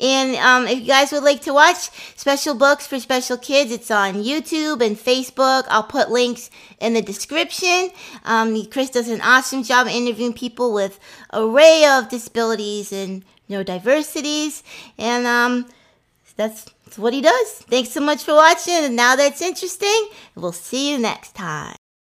And 0.00 0.34
um, 0.36 0.66
if 0.66 0.80
you 0.80 0.86
guys 0.86 1.12
would 1.12 1.22
like 1.22 1.42
to 1.42 1.52
watch 1.52 1.90
special 2.16 2.54
books 2.54 2.86
for 2.86 2.98
special 2.98 3.36
kids, 3.36 3.70
it's 3.70 3.90
on 3.90 4.14
YouTube 4.14 4.84
and 4.84 4.96
Facebook. 4.96 5.64
I'll 5.68 5.84
put 5.84 6.10
links 6.10 6.50
in 6.80 6.94
the 6.94 7.02
description. 7.02 7.90
Um, 8.24 8.66
Chris 8.66 8.90
does 8.90 9.08
an 9.08 9.20
awesome 9.20 9.62
job 9.62 9.86
interviewing 9.86 10.32
people 10.32 10.72
with 10.72 10.98
array 11.32 11.84
of 11.86 12.08
disabilities 12.08 12.92
and 12.92 13.24
neurodiversities, 13.48 14.62
and 14.98 15.26
um, 15.26 15.66
that's, 16.36 16.66
that's 16.84 16.98
what 16.98 17.12
he 17.12 17.20
does. 17.20 17.50
Thanks 17.68 17.90
so 17.90 18.00
much 18.00 18.22
for 18.22 18.34
watching. 18.34 18.74
And 18.74 18.96
now 18.96 19.16
that's 19.16 19.42
interesting, 19.42 20.08
we'll 20.34 20.52
see 20.52 20.92
you 20.92 20.98
next 20.98 21.34
time. 21.34 21.76